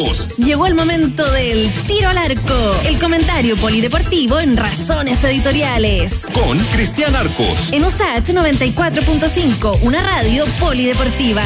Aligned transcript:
Arcos. 0.00 0.28
Llegó 0.38 0.66
el 0.66 0.74
momento 0.74 1.30
del 1.30 1.72
tiro 1.86 2.08
al 2.08 2.18
arco, 2.18 2.74
el 2.86 2.98
comentario 2.98 3.56
polideportivo 3.56 4.40
en 4.40 4.56
Razones 4.56 5.22
Editoriales. 5.24 6.26
Con 6.32 6.58
Cristian 6.58 7.14
Arcos. 7.16 7.72
En 7.72 7.84
USAT 7.84 8.28
94.5, 8.28 9.80
una 9.82 10.02
radio 10.02 10.44
polideportiva. 10.58 11.42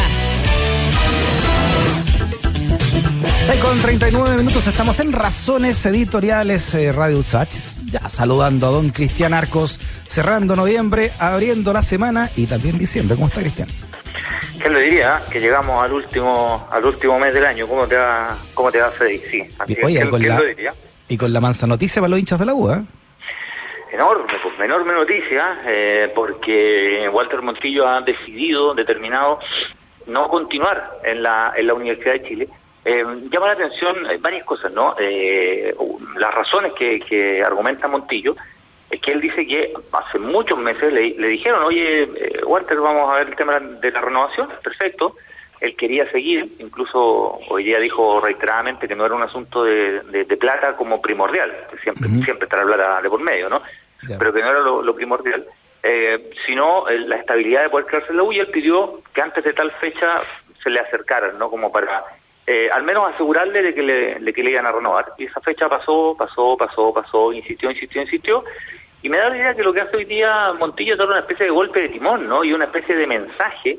6 3.46 3.60
con 3.60 3.78
39 3.78 4.36
minutos, 4.36 4.66
estamos 4.66 5.00
en 5.00 5.12
Razones 5.12 5.84
Editoriales 5.86 6.74
eh, 6.74 6.92
Radio 6.92 7.18
USAT. 7.18 7.50
Ya 7.86 8.08
saludando 8.08 8.68
a 8.68 8.70
don 8.70 8.90
Cristian 8.90 9.34
Arcos, 9.34 9.80
cerrando 10.06 10.56
noviembre, 10.56 11.12
abriendo 11.18 11.72
la 11.72 11.82
semana 11.82 12.30
y 12.36 12.46
también 12.46 12.78
diciembre. 12.78 13.16
¿Cómo 13.16 13.28
está 13.28 13.40
Cristian? 13.40 13.68
¿Qué 14.64 14.70
le 14.70 14.80
diría? 14.80 15.22
Que 15.30 15.40
llegamos 15.40 15.84
al 15.84 15.92
último 15.92 16.66
al 16.70 16.82
último 16.86 17.18
mes 17.18 17.34
del 17.34 17.44
año. 17.44 17.68
¿Cómo 17.68 17.86
te 17.86 17.96
va, 17.96 18.34
cómo 18.54 18.72
te 18.72 18.80
va 18.80 18.88
Freddy? 18.88 19.18
Sí. 19.18 19.42
Y, 19.66 19.84
oye, 19.84 20.08
con 20.08 20.22
la, 20.22 20.42
y 21.06 21.18
con 21.18 21.30
la 21.34 21.40
mansa 21.42 21.66
noticia 21.66 22.00
para 22.00 22.08
los 22.08 22.18
hinchas 22.18 22.38
de 22.38 22.46
la 22.46 22.54
U, 22.54 22.70
¿eh? 22.72 22.82
Enorme, 23.92 24.24
pues, 24.42 24.58
enorme 24.58 24.94
noticia, 24.94 25.60
eh, 25.66 26.10
porque 26.14 27.06
Walter 27.12 27.42
Montillo 27.42 27.86
ha 27.86 28.00
decidido, 28.00 28.72
determinado, 28.72 29.38
no 30.06 30.28
continuar 30.28 30.98
en 31.04 31.22
la, 31.22 31.52
en 31.54 31.66
la 31.66 31.74
Universidad 31.74 32.14
de 32.14 32.22
Chile. 32.22 32.48
Eh, 32.86 33.04
llama 33.30 33.48
la 33.48 33.52
atención 33.52 33.96
varias 34.20 34.46
cosas, 34.46 34.72
¿no? 34.72 34.94
Eh, 34.98 35.74
las 36.16 36.34
razones 36.34 36.72
que, 36.72 37.00
que 37.00 37.42
argumenta 37.44 37.86
Montillo 37.86 38.34
es 38.94 39.00
que 39.00 39.12
él 39.12 39.20
dice 39.20 39.44
que 39.46 39.72
hace 39.92 40.18
muchos 40.20 40.56
meses 40.56 40.92
le, 40.92 41.28
dijeron, 41.28 41.64
oye, 41.64 42.02
eh, 42.02 42.40
Walter, 42.46 42.78
vamos 42.78 43.10
a 43.10 43.16
ver 43.16 43.28
el 43.28 43.36
tema 43.36 43.58
de 43.58 43.90
la 43.90 44.00
renovación, 44.00 44.48
perfecto. 44.62 45.16
Él 45.60 45.74
quería 45.76 46.08
seguir, 46.12 46.48
incluso 46.60 47.40
hoy 47.48 47.64
día 47.64 47.78
dijo 47.80 48.20
reiteradamente 48.20 48.86
que 48.86 48.94
no 48.94 49.04
era 49.04 49.14
un 49.14 49.22
asunto 49.22 49.64
de, 49.64 50.26
plata 50.38 50.76
como 50.76 51.02
primordial, 51.02 51.52
que 51.70 51.78
siempre, 51.78 52.08
siempre 52.08 52.44
estará 52.44 52.64
plata 52.64 53.02
de 53.02 53.08
por 53.08 53.20
medio, 53.20 53.48
¿no? 53.48 53.62
Pero 54.18 54.32
que 54.32 54.42
no 54.42 54.50
era 54.50 54.60
lo, 54.60 54.94
primordial, 54.94 55.44
eh, 55.82 56.30
sino 56.46 56.84
la 56.88 57.16
estabilidad 57.16 57.62
de 57.62 57.70
poder 57.70 57.86
quedarse 57.86 58.10
en 58.10 58.18
la 58.18 58.22
U 58.22 58.32
y 58.32 58.38
él 58.38 58.48
pidió 58.48 59.00
que 59.12 59.22
antes 59.22 59.42
de 59.42 59.54
tal 59.54 59.72
fecha 59.80 60.22
se 60.62 60.70
le 60.70 60.80
acercaran, 60.80 61.38
¿no? 61.38 61.50
Como 61.50 61.72
para 61.72 62.04
eh, 62.46 62.68
al 62.70 62.82
menos 62.82 63.14
asegurarle 63.14 63.62
de 63.62 63.74
que 63.74 63.82
le, 63.82 64.14
de 64.16 64.32
que 64.32 64.42
le 64.42 64.50
iban 64.50 64.66
a 64.66 64.72
renovar. 64.72 65.14
Y 65.16 65.24
esa 65.24 65.40
fecha 65.40 65.66
pasó, 65.68 66.14
pasó, 66.18 66.56
pasó, 66.58 66.92
pasó, 66.92 67.32
insistió, 67.32 67.70
insistió, 67.70 68.02
insistió, 68.02 68.44
y 69.04 69.10
me 69.10 69.18
da 69.18 69.28
la 69.28 69.36
idea 69.36 69.54
que 69.54 69.62
lo 69.62 69.74
que 69.74 69.82
hace 69.82 69.98
hoy 69.98 70.06
día 70.06 70.54
Montillo 70.58 70.94
es 70.94 70.98
dar 70.98 71.06
una 71.06 71.18
especie 71.18 71.44
de 71.44 71.52
golpe 71.52 71.78
de 71.78 71.90
timón, 71.90 72.26
¿no? 72.26 72.42
Y 72.42 72.54
una 72.54 72.64
especie 72.64 72.96
de 72.96 73.06
mensaje, 73.06 73.78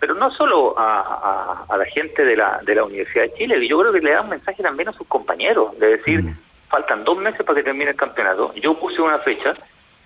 pero 0.00 0.12
no 0.14 0.28
solo 0.32 0.74
a, 0.76 1.64
la 1.68 1.84
gente 1.84 2.24
de 2.24 2.36
la, 2.36 2.58
de 2.66 2.74
la 2.74 2.82
Universidad 2.82 3.26
de 3.26 3.34
Chile, 3.34 3.68
yo 3.68 3.78
creo 3.78 3.92
que 3.92 4.00
le 4.00 4.10
da 4.10 4.22
un 4.22 4.30
mensaje 4.30 4.60
también 4.64 4.88
a 4.88 4.92
sus 4.92 5.06
compañeros, 5.06 5.78
de 5.78 5.98
decir, 5.98 6.20
mm. 6.20 6.36
faltan 6.68 7.04
dos 7.04 7.16
meses 7.16 7.46
para 7.46 7.58
que 7.58 7.62
termine 7.62 7.92
el 7.92 7.96
campeonato. 7.96 8.52
Yo 8.56 8.76
puse 8.76 9.00
una 9.00 9.20
fecha 9.20 9.52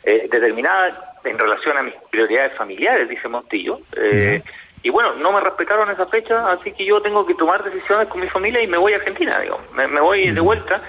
eh, 0.04 0.28
determinada 0.30 1.16
en 1.24 1.38
relación 1.38 1.78
a 1.78 1.82
mis 1.82 1.94
prioridades 2.10 2.54
familiares, 2.58 3.08
dice 3.08 3.28
Montillo. 3.28 3.80
Eh, 3.96 4.42
y 4.82 4.90
bueno, 4.90 5.14
no 5.14 5.32
me 5.32 5.40
respetaron 5.40 5.90
esa 5.90 6.04
fecha, 6.04 6.52
así 6.52 6.72
que 6.72 6.84
yo 6.84 7.00
tengo 7.00 7.24
que 7.24 7.34
tomar 7.34 7.64
decisiones 7.64 8.08
con 8.08 8.20
mi 8.20 8.28
familia 8.28 8.62
y 8.62 8.66
me 8.66 8.76
voy 8.76 8.92
a 8.92 8.96
Argentina, 8.96 9.38
digo. 9.38 9.58
Me, 9.72 9.86
voy 10.02 10.30
de 10.30 10.42
mm. 10.42 10.44
vuelta 10.44 10.82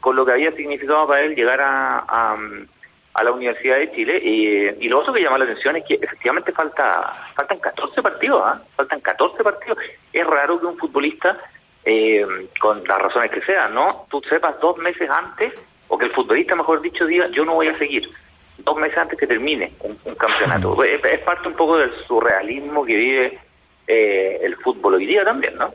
con 0.00 0.14
lo 0.14 0.26
que 0.26 0.32
había 0.32 0.52
significado 0.52 1.06
para 1.06 1.22
él 1.22 1.34
llegar 1.34 1.62
a, 1.62 2.04
a 2.06 2.36
la 3.22 3.32
Universidad 3.32 3.78
de 3.78 3.92
Chile. 3.92 4.20
Y, 4.22 4.88
lo 4.88 5.00
otro 5.00 5.12
que 5.12 5.22
llama 5.22 5.38
la 5.38 5.44
atención 5.44 5.76
es 5.76 5.84
que 5.84 5.94
efectivamente 5.94 6.52
falta 6.52 7.12
faltan 7.34 7.58
14 7.58 8.02
partidos, 8.02 8.42
¿ah? 8.44 8.60
faltan 8.76 9.00
14 9.00 9.42
partidos. 9.44 9.78
Es 10.12 10.26
raro 10.26 10.58
que 10.58 10.66
un 10.66 10.76
futbolista, 10.76 11.38
eh, 11.84 12.26
con 12.60 12.82
las 12.84 12.98
razones 12.98 13.30
que 13.30 13.42
sean, 13.42 13.74
¿no? 13.74 14.06
Tú 14.10 14.20
sepas 14.28 14.58
dos 14.60 14.78
meses 14.78 15.08
antes, 15.08 15.52
o 15.88 15.96
que 15.96 16.06
el 16.06 16.12
futbolista, 16.12 16.56
mejor 16.56 16.80
dicho, 16.80 17.06
diga, 17.06 17.28
yo 17.28 17.44
no 17.44 17.54
voy 17.54 17.68
a 17.68 17.78
seguir. 17.78 18.10
Dos 18.58 18.76
meses 18.76 18.98
antes 18.98 19.18
que 19.18 19.26
termine 19.26 19.72
un, 19.80 20.14
campeonato. 20.14 20.82
Es, 20.84 21.20
parte 21.20 21.48
un 21.48 21.54
poco 21.54 21.76
del 21.76 21.92
surrealismo 22.06 22.84
que 22.84 22.96
vive 22.96 23.38
eh, 23.86 24.40
el 24.42 24.56
fútbol 24.56 24.94
hoy 24.94 25.06
día 25.06 25.24
también, 25.24 25.56
¿no? 25.56 25.72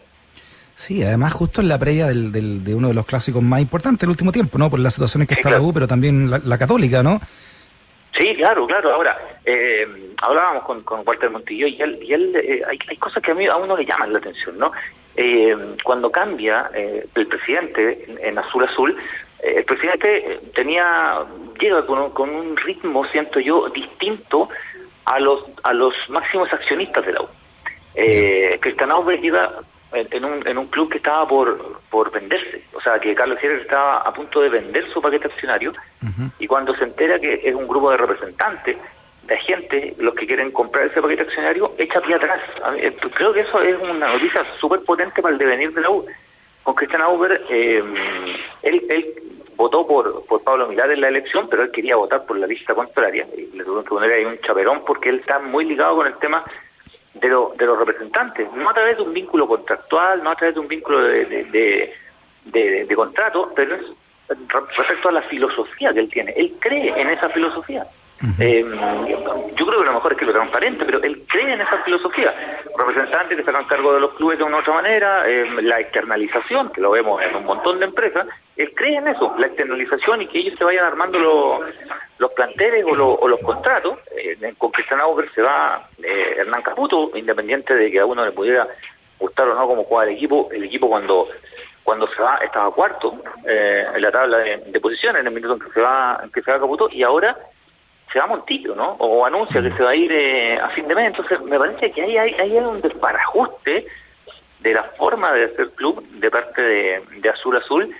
Sí, 0.79 1.03
además 1.03 1.33
justo 1.33 1.59
en 1.59 1.67
la 1.67 1.77
previa 1.77 2.07
del, 2.07 2.63
de 2.63 2.73
uno 2.73 2.87
de 2.87 2.93
los 2.93 3.05
clásicos 3.05 3.43
más 3.43 3.59
importantes 3.59 3.99
del 3.99 4.11
último 4.11 4.31
tiempo, 4.31 4.57
¿no? 4.57 4.69
Por 4.69 4.79
las 4.79 4.93
situaciones 4.93 5.27
que 5.27 5.33
está 5.33 5.51
la 5.51 5.59
U, 5.59 5.73
pero 5.73 5.87
también 5.87 6.31
la, 6.31 6.57
católica, 6.57 7.03
¿no? 7.03 7.19
Sí, 8.17 8.33
claro, 8.37 8.65
claro. 8.65 8.93
Ahora, 8.93 9.17
eh, 9.43 9.85
hablábamos 10.21 10.63
con, 10.63 10.81
con 10.83 11.01
Walter 11.05 11.29
Montillo 11.31 11.67
y 11.67 11.81
él, 11.81 11.99
y 12.01 12.13
él 12.13 12.33
eh, 12.33 12.61
hay, 12.65 12.79
hay, 12.87 12.95
cosas 12.95 13.21
que 13.21 13.31
a 13.31 13.35
mí 13.35 13.45
a 13.45 13.57
uno 13.57 13.75
le 13.75 13.85
llaman 13.85 14.13
la 14.13 14.19
atención, 14.19 14.57
¿no? 14.57 14.71
Eh, 15.17 15.53
cuando 15.83 16.09
cambia 16.09 16.71
el 16.73 17.27
presidente 17.27 18.05
en, 18.21 18.37
azul 18.37 18.63
azul, 18.63 18.95
el 19.43 19.65
presidente 19.65 20.39
tenía 20.55 21.25
llega 21.59 21.85
con 21.85 21.99
un, 21.99 22.11
con 22.11 22.29
un 22.29 22.55
ritmo, 22.55 23.05
siento 23.07 23.41
yo, 23.41 23.67
distinto 23.67 24.47
a 25.03 25.19
los 25.19 25.43
a 25.63 25.73
los 25.73 25.93
máximos 26.07 26.47
accionistas 26.53 27.05
de 27.05 27.11
la 27.11 27.21
U. 27.23 27.27
Eh, 27.95 28.57
Cristian 28.61 28.91
Auber 28.91 29.19
llega 29.19 29.51
en 29.93 30.25
un, 30.25 30.47
en 30.47 30.57
un 30.57 30.67
club 30.67 30.89
que 30.89 30.97
estaba 30.97 31.27
por, 31.27 31.81
por 31.89 32.11
venderse. 32.11 32.63
O 32.73 32.81
sea, 32.81 32.99
que 32.99 33.15
Carlos 33.15 33.39
Herer 33.41 33.61
estaba 33.61 33.97
a 33.97 34.13
punto 34.13 34.41
de 34.41 34.49
vender 34.49 34.91
su 34.91 35.01
paquete 35.01 35.27
accionario 35.27 35.73
y 36.37 36.47
cuando 36.47 36.75
se 36.75 36.83
entera 36.83 37.19
que 37.19 37.41
es 37.43 37.55
un 37.55 37.67
grupo 37.67 37.91
de 37.91 37.97
representantes, 37.97 38.77
de 39.23 39.37
gente, 39.37 39.93
los 39.99 40.15
que 40.15 40.25
quieren 40.25 40.51
comprar 40.51 40.87
ese 40.87 41.01
paquete 41.01 41.23
accionario, 41.23 41.73
echa 41.77 42.01
pie 42.01 42.15
atrás. 42.15 42.41
Eh, 42.77 42.95
creo 43.13 43.31
que 43.31 43.41
eso 43.41 43.61
es 43.61 43.79
una 43.79 44.13
noticia 44.13 44.43
súper 44.59 44.81
potente 44.81 45.21
para 45.21 45.33
el 45.33 45.39
devenir 45.39 45.71
de 45.73 45.81
la 45.81 45.89
U. 45.91 46.05
Con 46.63 46.73
Cristian 46.73 47.03
Auber, 47.03 47.39
eh, 47.49 47.83
él, 48.63 48.85
él 48.89 49.13
votó 49.55 49.85
por, 49.85 50.25
por 50.25 50.43
Pablo 50.43 50.67
Milar 50.67 50.91
en 50.91 51.01
la 51.01 51.09
elección, 51.09 51.47
pero 51.49 51.63
él 51.63 51.71
quería 51.71 51.95
votar 51.95 52.25
por 52.25 52.39
la 52.39 52.47
lista 52.47 52.73
contraria. 52.73 53.27
Y 53.35 53.55
le 53.55 53.63
tuvieron 53.63 53.83
que 53.83 53.89
poner 53.89 54.11
ahí 54.11 54.25
un 54.25 54.39
chaperón 54.39 54.83
porque 54.85 55.09
él 55.09 55.19
está 55.19 55.37
muy 55.39 55.65
ligado 55.65 55.97
con 55.97 56.07
el 56.07 56.15
tema 56.15 56.43
de, 57.19 57.27
de 57.27 57.65
los 57.65 57.79
representantes, 57.79 58.51
no 58.53 58.69
a 58.69 58.73
través 58.73 58.97
de 58.97 59.03
un 59.03 59.13
vínculo 59.13 59.47
contractual, 59.47 60.23
no 60.23 60.31
a 60.31 60.35
través 60.35 60.55
de 60.55 60.61
un 60.61 60.67
vínculo 60.67 61.01
de, 61.01 61.93
de, 62.45 62.95
contrato, 62.95 63.51
pero 63.55 63.75
es 63.75 63.81
respecto 64.75 65.09
a 65.09 65.13
la 65.13 65.21
filosofía 65.23 65.93
que 65.93 65.99
él 65.99 66.09
tiene. 66.09 66.33
Él 66.35 66.55
cree 66.59 66.89
en 66.99 67.09
esa 67.09 67.29
filosofía. 67.29 67.85
Eh, 68.39 68.65
yo 69.55 69.65
creo 69.65 69.79
que 69.79 69.87
lo 69.87 69.93
mejor 69.93 70.11
es 70.11 70.17
que 70.17 70.25
lo 70.25 70.33
transparente, 70.33 70.83
pero 70.85 71.01
él 71.01 71.23
cree 71.27 71.53
en 71.53 71.61
esa 71.61 71.77
filosofía. 71.83 72.33
Representantes 72.77 73.37
que 73.37 73.43
se 73.43 73.49
hagan 73.49 73.65
cargo 73.65 73.93
de 73.93 74.01
los 74.01 74.13
clubes 74.13 74.37
de 74.37 74.43
una 74.43 74.57
u 74.57 74.59
otra 74.59 74.73
manera, 74.73 75.29
eh, 75.29 75.45
la 75.61 75.79
externalización, 75.79 76.71
que 76.71 76.81
lo 76.81 76.91
vemos 76.91 77.21
en 77.21 77.35
un 77.35 77.45
montón 77.45 77.79
de 77.79 77.85
empresas, 77.85 78.27
él 78.57 78.73
cree 78.75 78.97
en 78.97 79.07
eso, 79.07 79.33
la 79.37 79.47
externalización 79.47 80.21
y 80.21 80.27
que 80.27 80.39
ellos 80.39 80.55
se 80.57 80.65
vayan 80.65 80.83
armando 80.83 81.17
los 82.17 82.33
planteles 82.33 82.83
o, 82.85 83.27
los 83.27 83.39
contratos. 83.39 83.99
Eh, 84.11 84.53
con 84.57 84.71
Cristian 84.71 85.01
Auger 85.01 85.31
se 85.33 85.41
va 85.41 85.87
eh, 86.03 86.35
Hernán 86.39 86.61
Caputo, 86.61 87.11
independiente 87.15 87.73
de 87.73 87.89
que 87.89 88.01
a 88.01 88.05
uno 88.05 88.25
le 88.25 88.33
pudiera 88.33 88.67
gustar 89.17 89.47
o 89.47 89.55
no 89.55 89.65
cómo 89.67 89.83
juega 89.85 90.09
el 90.09 90.17
equipo, 90.17 90.49
el 90.51 90.63
equipo 90.63 90.89
cuando 90.89 91.27
cuando 91.83 92.07
se 92.07 92.21
va 92.21 92.37
estaba 92.37 92.71
cuarto 92.71 93.15
eh, 93.47 93.83
en 93.95 94.01
la 94.01 94.11
tabla 94.11 94.37
de, 94.37 94.79
posiciones 94.79 95.21
en 95.21 95.27
el 95.27 95.33
minuto 95.33 95.55
en 95.55 95.59
que 95.59 95.71
se 95.71 95.81
va 95.81 96.19
en 96.23 96.29
que 96.31 96.41
se 96.41 96.51
va 96.51 96.59
Caputo 96.59 96.87
y 96.91 97.01
ahora 97.01 97.35
se 98.11 98.19
va 98.19 98.27
Montillo, 98.27 98.75
¿no? 98.75 98.91
O 98.99 99.25
anuncia 99.25 99.61
que 99.61 99.71
se 99.71 99.83
va 99.83 99.91
a 99.91 99.95
ir 99.95 100.11
eh, 100.11 100.57
a 100.59 100.69
fin 100.69 100.87
de 100.87 100.95
mes. 100.95 101.07
Entonces, 101.07 101.41
me 101.41 101.57
parece 101.57 101.91
que 101.91 102.01
ahí 102.01 102.17
hay, 102.17 102.33
hay 102.39 102.57
un 102.57 102.81
desbarajuste 102.81 103.85
de 104.59 104.73
la 104.73 104.83
forma 104.97 105.31
de 105.33 105.45
hacer 105.45 105.69
club 105.71 106.03
de 106.03 106.29
parte 106.29 106.61
de, 106.61 107.01
de 107.21 107.29
Azul 107.29 107.57
Azul 107.57 107.95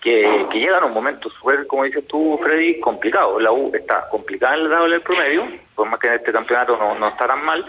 que, 0.00 0.46
que 0.50 0.58
llega 0.58 0.84
un 0.84 0.92
momento 0.92 1.28
súper, 1.30 1.66
como 1.66 1.84
dices 1.84 2.06
tú, 2.06 2.38
Freddy, 2.42 2.80
complicado. 2.80 3.40
La 3.40 3.52
U 3.52 3.70
está 3.74 4.08
complicada 4.10 4.54
en 4.54 4.64
la 4.64 4.76
tabla 4.76 4.92
del 4.92 5.02
promedio, 5.02 5.48
por 5.74 5.88
más 5.88 6.00
que 6.00 6.08
en 6.08 6.14
este 6.14 6.32
campeonato 6.32 6.76
no, 6.76 6.94
no 6.94 7.08
está 7.08 7.26
tan 7.26 7.44
mal, 7.44 7.64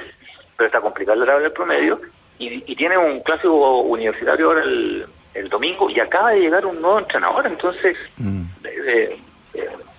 pero 0.56 0.68
está 0.68 0.82
complicada 0.82 1.16
en 1.16 1.20
la 1.22 1.26
tabla 1.26 1.44
del 1.44 1.54
promedio, 1.54 2.00
y, 2.38 2.76
tiene 2.76 2.98
un 2.98 3.20
clásico 3.22 3.82
universitario 3.82 4.48
ahora 4.48 4.64
el, 4.64 5.06
el 5.34 5.50
domingo, 5.50 5.90
y 5.90 6.00
acaba 6.00 6.32
de 6.32 6.40
llegar 6.40 6.66
un 6.66 6.82
nuevo 6.82 7.00
entrenador, 7.00 7.46
entonces, 7.48 7.98
mm. 8.18 8.44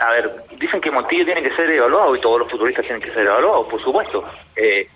Eh, 0.01 0.05
eh, 0.05 0.05
a 0.05 0.11
ver, 0.11 0.45
dicen 0.59 0.81
que 0.81 0.91
Montillo 0.91 1.25
tiene 1.25 1.43
que 1.43 1.55
ser 1.55 1.71
evaluado, 1.71 2.17
y 2.17 2.21
todos 2.21 2.41
los 2.41 2.51
futuristas 2.51 2.85
tienen 2.85 3.03
que 3.03 3.13
ser 3.13 3.27
evaluados, 3.27 3.67
por 3.69 3.83
supuesto, 3.83 4.25
eh, 4.57 4.89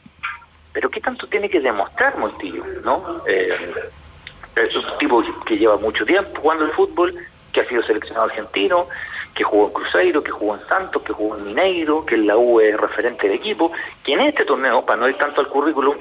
pero 0.73 0.91
¿qué 0.91 1.01
tanto 1.01 1.27
tiene 1.29 1.49
que 1.49 1.61
demostrar 1.61 2.19
Montillo, 2.19 2.65
no? 2.83 3.23
es 3.27 4.77
un 4.77 4.99
tipo 4.99 5.23
que 5.45 5.57
lleva 5.57 5.77
mucho 5.77 6.05
tiempo 6.05 6.41
jugando 6.41 6.65
el 6.65 6.73
fútbol, 6.73 7.15
que 7.53 7.61
ha 7.61 7.69
sido 7.69 7.83
seleccionado 7.83 8.27
argentino, 8.27 8.89
que 9.35 9.45
jugó 9.45 9.67
en 9.67 9.73
Cruzeiro, 9.73 10.23
que 10.23 10.31
jugó 10.31 10.55
en 10.55 10.67
Santos, 10.69 11.03
que 11.03 11.13
jugó 11.13 11.37
en 11.37 11.47
Mineiro, 11.47 12.07
que 12.07 12.15
en 12.15 12.27
la 12.27 12.37
U 12.37 12.61
es 12.61 12.77
referente 12.77 13.27
del 13.27 13.37
equipo, 13.37 13.73
que 14.05 14.13
en 14.13 14.21
este 14.21 14.45
torneo, 14.45 14.85
para 14.85 15.01
no 15.01 15.09
ir 15.09 15.17
tanto 15.17 15.41
al 15.41 15.49
currículum, 15.49 15.97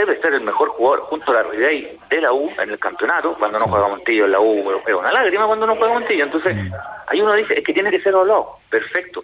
debe 0.00 0.20
ser 0.20 0.34
el 0.34 0.40
mejor 0.40 0.68
jugador 0.70 1.00
junto 1.02 1.30
a 1.30 1.34
la 1.34 1.42
Ridey 1.42 1.98
de 2.08 2.20
la 2.20 2.32
U 2.32 2.50
en 2.58 2.70
el 2.70 2.78
campeonato, 2.78 3.36
cuando 3.38 3.58
no 3.58 3.66
juega 3.66 3.88
Montillo 3.88 4.24
en 4.24 4.32
la 4.32 4.40
U 4.40 4.80
es 4.86 4.94
una 4.94 5.12
lágrima 5.12 5.46
cuando 5.46 5.66
no 5.66 5.76
juega 5.76 5.94
Montillo, 5.94 6.24
entonces 6.24 6.56
hay 7.06 7.20
uno 7.20 7.34
dice, 7.34 7.54
es 7.54 7.64
que 7.64 7.74
tiene 7.74 7.90
que 7.90 8.00
ser 8.00 8.12
evaluado, 8.12 8.58
perfecto. 8.70 9.22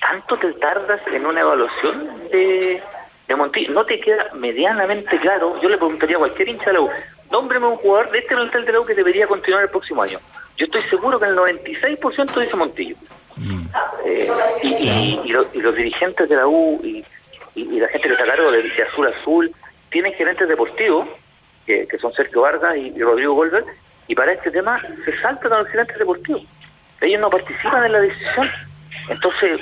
¿Tanto 0.00 0.36
te 0.38 0.52
tardas 0.54 1.00
en 1.06 1.26
una 1.26 1.40
evaluación 1.40 2.28
de, 2.30 2.82
de 3.28 3.36
Montillo? 3.36 3.72
¿No 3.72 3.86
te 3.86 4.00
queda 4.00 4.30
medianamente 4.34 5.18
claro? 5.20 5.60
Yo 5.62 5.68
le 5.68 5.78
preguntaría 5.78 6.16
a 6.16 6.20
cualquier 6.20 6.48
hincha 6.48 6.66
de 6.66 6.72
la 6.74 6.80
U, 6.80 6.90
nómbreme 7.30 7.66
un 7.66 7.76
jugador 7.76 8.10
de 8.10 8.18
este 8.18 8.34
plantel 8.34 8.64
de 8.64 8.72
la 8.72 8.80
U 8.80 8.86
que 8.86 8.94
debería 8.94 9.26
continuar 9.26 9.62
el 9.62 9.70
próximo 9.70 10.02
año. 10.02 10.18
Yo 10.56 10.66
estoy 10.66 10.82
seguro 10.82 11.18
que 11.18 11.26
el 11.26 11.36
96% 11.36 12.40
dice 12.40 12.56
Montillo. 12.56 12.96
Mm. 13.36 13.66
Eh, 14.06 14.28
y, 14.62 15.32
los 15.32 15.74
dirigentes 15.74 16.28
de 16.28 16.36
la 16.36 16.46
U 16.46 16.80
y, 16.82 17.04
la 17.54 17.88
gente 17.88 18.08
que 18.08 18.14
está 18.14 18.24
a 18.24 18.28
cargo 18.28 18.50
de, 18.50 18.82
Azul 18.90 19.06
Azul 19.06 19.54
tienen 19.96 20.12
gerentes 20.12 20.46
deportivos, 20.46 21.08
que, 21.64 21.88
son 21.98 22.12
Sergio 22.12 22.42
Vargas 22.42 22.76
y, 22.76 23.00
Rodrigo 23.00 23.32
Golver, 23.32 23.64
y 24.06 24.14
para 24.14 24.34
este 24.34 24.50
tema 24.50 24.78
se 25.06 25.20
saltan 25.22 25.50
a 25.54 25.60
los 25.60 25.68
gerentes 25.68 25.98
deportivos. 25.98 26.42
Ellos 27.00 27.18
no 27.18 27.30
participan 27.30 27.86
en 27.86 27.92
la 27.92 28.00
decisión. 28.00 28.46
Entonces, 29.08 29.58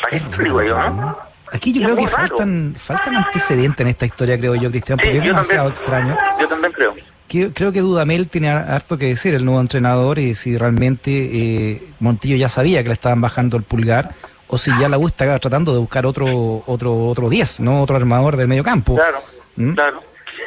¿para 0.00 0.18
qué 0.18 0.42
digo 0.42 0.62
yo, 0.62 0.74
no? 0.74 1.18
Aquí 1.52 1.74
yo 1.74 1.82
creo 1.82 1.96
que 1.96 2.06
faltan, 2.06 2.76
faltan 2.78 3.16
antecedentes 3.16 3.80
en 3.82 3.88
esta 3.88 4.06
historia, 4.06 4.38
creo 4.38 4.54
yo, 4.54 4.70
Cristian, 4.70 4.98
porque 4.98 5.18
es 5.18 5.24
demasiado 5.24 5.68
extraño. 5.68 6.16
Yo 6.40 6.48
también 6.48 6.72
creo. 6.72 7.52
creo 7.52 7.70
que 7.70 7.80
Dudamel 7.80 8.28
tiene 8.28 8.48
harto 8.48 8.96
que 8.96 9.08
decir, 9.08 9.34
el 9.34 9.44
nuevo 9.44 9.60
entrenador, 9.60 10.18
y 10.18 10.32
si 10.32 10.56
realmente 10.56 11.10
eh, 11.10 11.82
Montillo 12.00 12.36
ya 12.36 12.48
sabía 12.48 12.82
que 12.82 12.88
le 12.88 12.94
estaban 12.94 13.20
bajando 13.20 13.58
el 13.58 13.64
pulgar, 13.64 14.14
o 14.46 14.56
si 14.56 14.70
ya 14.80 14.88
la 14.88 14.96
U 14.96 15.08
está 15.08 15.38
tratando 15.38 15.74
de 15.74 15.78
buscar 15.78 16.06
otro 16.06 16.64
otro 16.66 17.06
otro 17.06 17.28
10, 17.28 17.60
¿no? 17.60 17.82
Otro 17.82 17.96
armador 17.96 18.38
del 18.38 18.48
medio 18.48 18.64
campo. 18.64 18.94
Claro, 18.94 19.18
¿Mm? 19.58 19.74
claro. 19.74 20.02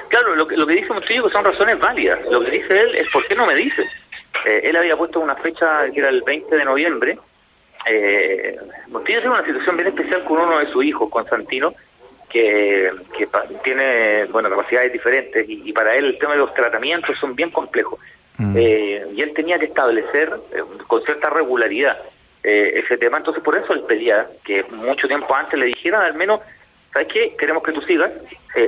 Claro, 0.08 0.36
lo 0.36 0.48
que, 0.48 0.56
lo 0.56 0.66
que 0.66 0.76
dice 0.76 0.94
Montillo 0.94 1.30
son 1.30 1.44
razones 1.44 1.78
válidas. 1.80 2.20
Lo 2.30 2.40
que 2.42 2.52
dice 2.52 2.78
él 2.78 2.96
es 2.96 3.10
¿por 3.12 3.28
qué 3.28 3.36
no 3.36 3.46
me 3.46 3.56
dice? 3.56 3.82
Eh, 4.46 4.62
él 4.64 4.76
había 4.76 4.96
puesto 4.96 5.20
una 5.20 5.36
fecha 5.36 5.90
que 5.94 6.00
era 6.00 6.10
el 6.10 6.22
20 6.22 6.56
de 6.56 6.66
noviembre, 6.66 7.18
eh, 7.90 8.56
Montillo 8.88 9.20
tiene 9.20 9.36
una 9.36 9.46
situación 9.46 9.76
bien 9.76 9.88
especial 9.88 10.24
con 10.24 10.40
uno 10.40 10.60
de 10.60 10.68
sus 10.72 10.84
hijos, 10.86 11.10
Constantino, 11.10 11.74
que, 12.30 12.92
que 13.18 13.28
tiene 13.64 14.26
bueno 14.26 14.50
capacidades 14.50 14.94
diferentes 14.94 15.46
y, 15.48 15.72
para 15.74 15.96
él 15.96 16.06
el 16.06 16.20
tema 16.20 16.34
de 16.34 16.40
los 16.40 16.54
tratamientos 16.54 17.18
son 17.20 17.36
bien 17.36 17.52
complejos. 17.52 18.00
Mm. 18.38 18.56
Eh, 18.58 19.08
y 19.16 19.22
él 19.22 19.34
tenía 19.34 19.60
que 19.60 19.66
establecer 19.66 20.32
eh, 20.54 20.62
con 20.88 21.04
cierta 21.04 21.30
regularidad 21.30 21.98
eh, 22.44 22.82
ese 22.84 22.98
tema, 22.98 23.18
entonces 23.18 23.44
por 23.44 23.58
eso 23.58 23.74
él 23.74 23.84
pedía 23.88 24.28
que 24.44 24.64
mucho 24.64 25.08
tiempo 25.08 25.36
antes 25.36 25.60
le 25.60 25.68
dijeran 25.68 26.04
al 26.04 26.14
menos, 26.14 26.42
¿sabes 26.94 27.08
qué? 27.12 27.36
Queremos 27.38 27.64
que 27.64 27.72
tú 27.72 27.82
sigas 27.82 28.12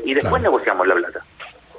y 0.04 0.14
después 0.14 0.42
negociamos 0.42 0.88
la 0.88 0.96
plata. 0.96 1.22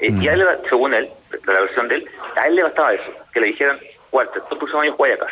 Mm. 0.00 0.22
Y 0.22 0.28
a 0.28 0.34
él, 0.34 0.46
según 0.68 0.94
él, 0.94 1.10
la 1.46 1.60
versión 1.60 1.88
de 1.88 1.96
él, 1.96 2.08
a 2.36 2.46
él 2.46 2.56
le 2.56 2.62
bastaba 2.62 2.94
eso, 2.94 3.10
que 3.32 3.40
le 3.40 3.46
dijeran, 3.48 3.78
Walter, 4.12 4.42
tú 4.48 4.54
el 4.54 4.58
próximo 4.58 4.80
año 4.80 4.94
juega 4.96 5.14
acá 5.14 5.26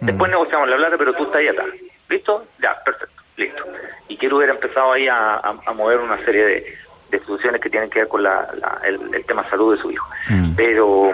Después 0.00 0.30
negociamos 0.30 0.68
la 0.68 0.76
plata, 0.76 0.96
pero 0.96 1.12
tú 1.12 1.24
estás 1.24 1.36
ahí 1.36 1.48
acá. 1.48 1.64
¿Listo? 2.08 2.46
Ya, 2.62 2.82
perfecto, 2.84 3.22
listo. 3.36 3.64
Y 4.08 4.16
quiero 4.16 4.38
hubiera 4.38 4.54
empezado 4.54 4.92
ahí 4.92 5.06
a, 5.08 5.42
mover 5.74 5.98
una 5.98 6.24
serie 6.24 6.44
de, 6.46 6.78
instituciones 7.12 7.60
que 7.60 7.68
tienen 7.68 7.90
que 7.90 7.98
ver 7.98 8.08
con 8.08 8.22
la, 8.22 8.48
el, 8.84 9.24
tema 9.26 9.48
salud 9.50 9.76
de 9.76 9.82
su 9.82 9.90
hijo. 9.90 10.08
Mm. 10.28 10.54
Pero 10.54 11.12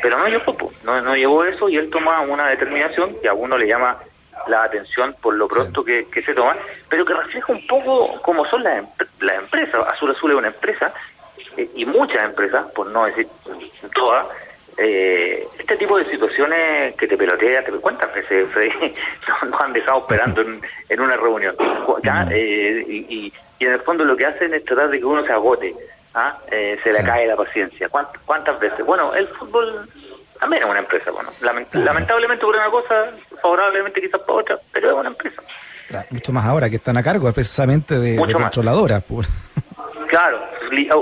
pero 0.00 0.16
no 0.16 0.28
llevó, 0.28 0.72
no, 0.84 1.00
no 1.00 1.16
llevó 1.16 1.44
eso 1.44 1.68
y 1.68 1.76
él 1.76 1.90
toma 1.90 2.20
una 2.20 2.48
determinación 2.48 3.16
que 3.20 3.28
a 3.28 3.34
uno 3.34 3.58
le 3.58 3.66
llama 3.66 3.98
la 4.48 4.64
atención 4.64 5.14
por 5.20 5.34
lo 5.34 5.48
pronto 5.48 5.84
que, 5.84 6.06
se 6.24 6.34
toma, 6.34 6.56
pero 6.88 7.04
que 7.04 7.14
refleja 7.14 7.52
un 7.52 7.66
poco 7.66 8.20
cómo 8.22 8.44
son 8.46 8.62
las, 8.62 8.84
las 9.20 9.38
empresas. 9.38 9.86
Azul 9.92 10.10
Azul 10.10 10.32
es 10.32 10.36
una 10.38 10.48
empresa 10.48 10.92
eh, 11.56 11.70
y 11.74 11.84
muchas 11.84 12.24
empresas, 12.24 12.66
por 12.72 12.86
no 12.88 13.06
decir 13.06 13.28
todas, 13.94 14.26
eh, 14.80 15.44
este 15.58 15.76
tipo 15.76 15.98
de 15.98 16.04
situaciones 16.04 16.94
que 16.94 17.08
te 17.08 17.16
pelotea, 17.16 17.64
te 17.64 17.72
cuentas 17.72 18.10
que 18.10 18.22
se, 18.22 18.46
nos 19.44 19.60
han 19.60 19.72
dejado 19.72 19.98
esperando 19.98 20.40
en, 20.40 21.00
una 21.00 21.16
reunión. 21.16 21.56
Eh, 22.30 22.84
y, 22.86 23.32
en 23.58 23.72
el 23.72 23.80
fondo 23.80 24.04
lo 24.04 24.16
que 24.16 24.24
hacen 24.24 24.54
es 24.54 24.64
tratar 24.64 24.88
de 24.88 25.00
que 25.00 25.04
uno 25.04 25.26
se 25.26 25.32
agote, 25.32 25.74
¿ah? 26.14 26.38
eh, 26.52 26.78
se 26.84 26.92
le 26.92 27.04
cae 27.04 27.26
la 27.26 27.34
paciencia. 27.34 27.88
¿Cuántas, 27.88 28.60
veces? 28.60 28.86
Bueno, 28.86 29.12
el 29.14 29.26
fútbol 29.26 29.88
también 30.38 30.62
es 30.62 30.70
una 30.70 30.78
empresa. 30.78 31.10
bueno 31.10 31.30
Lamentablemente 31.40 32.44
por 32.46 32.54
una 32.54 32.70
cosa, 32.70 33.10
favorablemente 33.40 34.00
quizás 34.00 34.20
por 34.22 34.42
otra, 34.42 34.58
pero 34.72 34.90
es 34.90 34.96
una 34.96 35.08
empresa. 35.08 35.42
Mucho 36.10 36.32
más 36.32 36.44
ahora 36.44 36.68
que 36.68 36.76
están 36.76 36.96
a 36.96 37.02
cargo 37.02 37.32
precisamente 37.32 37.98
de, 37.98 38.16
de 38.16 38.32
controladoras. 38.32 39.02
Claro, 40.08 40.38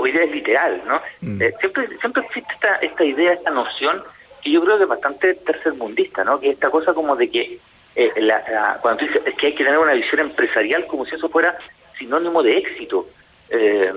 idea 0.07 0.23
es 0.23 0.31
literal, 0.31 0.81
¿no? 0.87 1.01
Mm. 1.21 1.41
Eh, 1.41 1.53
siempre 1.59 1.87
siempre 1.99 2.23
existe 2.23 2.53
esta, 2.53 2.75
esta 2.75 3.03
idea, 3.03 3.33
esta 3.33 3.51
noción, 3.51 4.03
que 4.41 4.51
yo 4.51 4.61
creo 4.63 4.77
que 4.77 4.83
es 4.83 4.89
bastante 4.89 5.33
tercermundista, 5.35 6.23
¿no? 6.23 6.39
Que 6.39 6.49
esta 6.49 6.69
cosa 6.69 6.93
como 6.93 7.15
de 7.15 7.29
que 7.29 7.59
eh, 7.95 8.11
la, 8.17 8.77
cuando 8.81 8.99
tú 8.99 9.05
dices 9.07 9.21
es 9.25 9.35
que 9.35 9.47
hay 9.47 9.55
que 9.55 9.63
tener 9.63 9.79
una 9.79 9.93
visión 9.93 10.21
empresarial 10.21 10.85
como 10.87 11.05
si 11.05 11.15
eso 11.15 11.29
fuera 11.29 11.57
sinónimo 11.97 12.43
de 12.43 12.57
éxito. 12.57 13.07
Eh, 13.49 13.93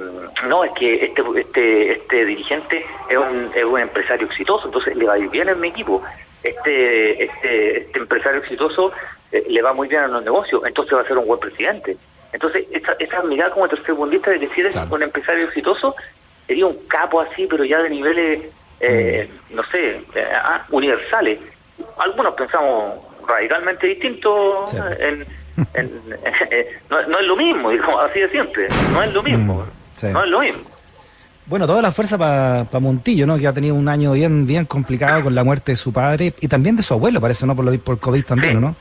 no, 0.46 0.64
es 0.64 0.72
que 0.72 1.04
este, 1.06 1.22
este, 1.37 1.92
este 1.92 2.25
dirigente 2.25 2.84
es 3.08 3.16
un, 3.16 3.50
es 3.54 3.64
un 3.64 3.81
empresario 3.81 4.26
exitoso, 4.26 4.66
entonces 4.66 4.96
le 4.96 5.06
va 5.06 5.14
a 5.14 5.19
ir 5.19 5.28
bien 5.28 5.48
en 5.48 5.60
mi 5.60 5.69
equipo. 5.69 6.02
Este, 6.42 7.25
este, 7.25 7.81
este 7.82 7.98
empresario 7.98 8.40
exitoso 8.40 8.92
le 9.31 9.62
va 9.62 9.72
muy 9.72 9.88
bien 9.88 10.02
a 10.02 10.08
los 10.08 10.25
negocios, 10.25 10.62
entonces 10.66 10.96
va 10.96 11.02
a 11.02 11.06
ser 11.06 11.19
un 11.19 11.26
buen 11.26 11.38
presidente. 11.38 11.96
Entonces, 12.32 12.66
esa, 12.70 12.92
esa 12.98 13.22
mirada 13.22 13.52
como 13.52 13.69
tercermundista 13.69 14.31
de 14.31 14.40
que 14.40 14.48
si 14.50 14.60
eres 14.60 14.76
un 14.90 15.02
empresario 15.02 15.46
exitoso, 15.46 15.94
sería 16.46 16.66
un 16.66 16.87
capo 16.87 17.20
así, 17.20 17.46
pero 17.46 17.64
ya 17.64 17.78
de 17.82 17.90
niveles, 17.90 18.42
eh, 18.81 19.28
mm. 19.50 19.54
no 19.54 19.62
sé, 19.64 20.02
eh, 20.14 20.32
ah, 20.34 20.64
universales. 20.70 21.38
Algunos 21.98 22.34
pensamos 22.34 22.98
radicalmente 23.26 23.87
distintos 23.87 24.75
en, 24.75 25.25
eh, 25.75 26.78
no, 26.88 26.98
es 26.98 27.26
lo 27.26 27.37
mismo, 27.37 27.70
digamos, 27.70 28.04
así 28.04 28.20
de 28.20 28.31
siempre, 28.31 28.69
no 28.92 29.02
es 29.02 29.12
lo 29.12 29.22
mismo, 29.22 29.66
mm, 30.02 30.12
no 30.12 30.25
es 30.25 30.31
lo 30.31 30.40
mismo. 30.40 30.60
Bueno, 31.50 31.67
toda 31.67 31.82
la 31.82 31.91
fuerza 31.91 32.17
para 32.17 32.64
Montillo, 32.79 33.26
¿no? 33.26 33.37
Que 33.37 33.49
ha 33.49 33.52
tenido 33.52 33.75
un 33.75 33.88
año 33.88 34.12
bien 34.12 34.47
bien 34.47 34.67
complicado 34.67 35.25
con 35.25 35.35
la 35.35 35.43
muerte 35.43 35.73
de 35.73 35.76
su 35.76 35.93
padre 35.93 36.32
y 36.41 36.47
también 36.47 36.76
de 36.76 36.82
su 36.85 36.94
abuelo, 36.94 37.20
parece, 37.20 37.44
¿no? 37.44 37.56
Por, 37.56 37.64
lo, 37.64 37.76
por 37.81 37.99
COVID 37.99 38.25
también, 38.25 38.61
¿no? 38.61 38.76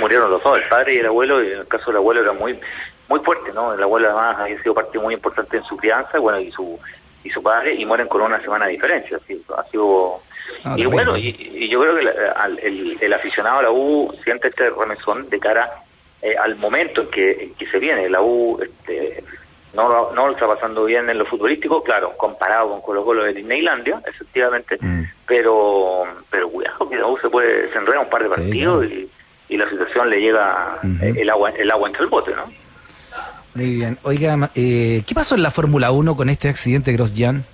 murieron 0.00 0.30
los 0.30 0.42
dos, 0.42 0.56
el 0.56 0.66
padre 0.68 0.94
y 0.94 0.98
el 0.98 1.06
abuelo, 1.06 1.44
y 1.44 1.52
en 1.52 1.58
el 1.58 1.66
caso 1.66 1.86
del 1.88 1.96
abuelo 1.96 2.22
era 2.22 2.32
muy 2.32 2.58
muy 3.06 3.20
fuerte, 3.20 3.52
¿no? 3.52 3.74
El 3.74 3.82
abuelo 3.82 4.06
además 4.06 4.36
había 4.38 4.62
sido 4.62 4.72
parte 4.72 4.98
muy 4.98 5.12
importante 5.12 5.58
en 5.58 5.64
su 5.64 5.76
crianza, 5.76 6.18
bueno, 6.18 6.40
y 6.40 6.50
su 6.50 6.78
y 7.22 7.28
su 7.28 7.42
padre, 7.42 7.74
y 7.74 7.84
mueren 7.84 8.08
con 8.08 8.22
una 8.22 8.40
semana 8.40 8.64
de 8.64 8.72
diferencia, 8.72 9.18
así, 9.18 9.38
ha 9.54 9.64
sido... 9.64 10.22
Ah, 10.64 10.76
y 10.78 10.86
bueno, 10.86 11.18
y, 11.18 11.68
yo 11.68 11.82
creo 11.82 11.96
que 11.96 12.66
el, 12.66 12.98
el, 12.98 13.12
aficionado 13.12 13.58
a 13.58 13.62
la 13.64 13.70
U 13.70 14.10
siente 14.24 14.48
este 14.48 14.70
remesón 14.70 15.28
de 15.28 15.38
cara 15.38 15.70
eh, 16.22 16.34
al 16.34 16.56
momento 16.56 17.02
en 17.02 17.10
que, 17.10 17.52
que 17.58 17.66
se 17.66 17.78
viene. 17.78 18.08
La 18.08 18.22
U 18.22 18.58
este, 18.62 19.22
no, 19.74 20.12
no 20.12 20.26
lo 20.26 20.32
está 20.32 20.46
pasando 20.46 20.84
bien 20.84 21.08
en 21.08 21.18
lo 21.18 21.26
futbolístico, 21.26 21.82
claro, 21.82 22.16
comparado 22.16 22.70
con 22.70 22.80
Colo 22.80 23.04
Colo 23.04 23.24
de 23.24 23.34
Disneylandia, 23.34 24.00
efectivamente, 24.06 24.78
mm. 24.80 25.02
pero 25.26 26.04
pero 26.30 26.48
cuidado 26.48 26.88
que 26.88 26.96
la 26.96 27.06
U 27.06 27.18
se 27.18 27.28
puede 27.28 27.72
se 27.72 27.78
un 27.78 28.10
par 28.10 28.22
de 28.22 28.28
partidos 28.28 28.84
y 28.86 29.08
y 29.50 29.56
la 29.56 29.68
situación 29.68 30.08
le 30.08 30.20
llega 30.20 30.78
eh, 31.02 31.12
el 31.16 31.28
agua 31.28 31.50
el 31.50 31.70
agua 31.70 31.88
entre 31.88 32.04
el 32.04 32.08
bote, 32.08 32.30
¿no? 32.34 32.44
Muy 33.54 33.74
bien. 33.74 33.98
Oiga, 34.04 34.50
eh, 34.54 35.02
¿qué 35.06 35.14
pasó 35.14 35.34
en 35.34 35.42
la 35.42 35.50
Fórmula 35.50 35.90
1 35.90 36.16
con 36.16 36.28
este 36.28 36.48
accidente 36.48 36.92
de 36.92 36.96
Grosjean? 36.96 37.44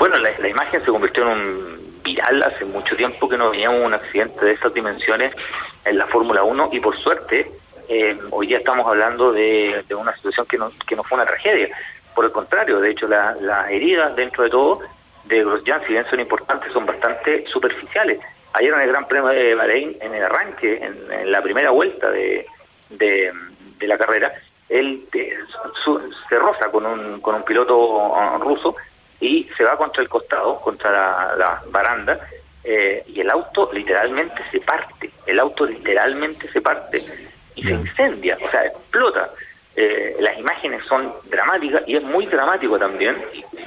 Bueno, 0.00 0.18
la, 0.18 0.48
imagen 0.48 0.84
se 0.84 0.90
convirtió 0.90 1.22
en 1.22 1.28
un 1.28 2.02
viral 2.02 2.42
hace 2.42 2.64
mucho 2.64 2.96
tiempo 2.96 3.28
que 3.28 3.38
no 3.38 3.50
veíamos 3.50 3.82
un 3.82 3.94
accidente 3.94 4.44
de 4.44 4.52
estas 4.52 4.74
dimensiones 4.74 5.32
en 5.84 5.96
la 5.96 6.06
Fórmula 6.08 6.42
1 6.42 6.70
y 6.72 6.80
por 6.80 6.98
suerte 6.98 7.50
eh, 7.88 8.18
hoy 8.30 8.48
día 8.48 8.58
estamos 8.58 8.86
hablando 8.86 9.32
de, 9.32 9.84
una 9.96 10.14
situación 10.16 10.46
que 10.46 10.58
no, 10.58 10.70
que 10.86 10.96
no 10.96 11.02
fue 11.02 11.16
una 11.16 11.26
tragedia. 11.26 11.68
Por 12.14 12.24
el 12.24 12.32
contrario, 12.32 12.80
de 12.80 12.90
hecho, 12.90 13.06
las 13.06 13.70
heridas 13.70 14.16
dentro 14.16 14.44
de 14.44 14.50
todo 14.50 14.80
de 15.24 15.44
Grosjean, 15.44 15.82
si 15.86 15.92
bien 15.92 16.06
son 16.08 16.20
importantes, 16.20 16.72
son 16.72 16.86
bastante 16.86 17.44
superficiales. 17.48 18.20
Ayer 18.52 18.72
en 18.72 18.80
el 18.80 18.88
Gran 18.88 19.06
Premio 19.06 19.28
de 19.28 19.54
Bahrein, 19.54 19.96
en 20.00 20.14
el 20.14 20.24
arranque, 20.24 20.82
en, 20.82 21.30
la 21.30 21.42
primera 21.42 21.70
vuelta 21.70 22.10
de, 22.10 22.46
de, 22.90 23.32
la 23.80 23.98
carrera, 23.98 24.32
él 24.68 25.06
eh, 25.12 25.36
se 26.28 26.38
roza 26.38 26.70
con 26.70 26.86
un, 26.86 27.20
con 27.20 27.34
un 27.34 27.42
piloto 27.44 27.76
uh, 27.78 28.38
ruso 28.38 28.76
y 29.20 29.48
se 29.56 29.64
va 29.64 29.76
contra 29.76 30.02
el 30.02 30.08
costado, 30.08 30.60
contra 30.60 31.36
la, 31.36 31.62
baranda, 31.70 32.18
eh, 32.64 33.04
y 33.06 33.20
el 33.20 33.30
auto 33.30 33.70
literalmente 33.72 34.42
se 34.50 34.60
parte, 34.60 35.10
el 35.26 35.38
auto 35.38 35.66
literalmente 35.66 36.48
se 36.48 36.60
parte 36.60 37.04
y 37.56 37.64
se 37.64 37.72
incendia, 37.72 38.38
o 38.40 38.50
sea, 38.50 38.66
explota. 38.66 39.30
Eh, 39.74 40.16
las 40.20 40.38
imágenes 40.38 40.82
son 40.86 41.12
dramáticas 41.28 41.82
y 41.86 41.96
es 41.96 42.02
muy 42.02 42.26
dramático 42.26 42.78
también, 42.78 43.16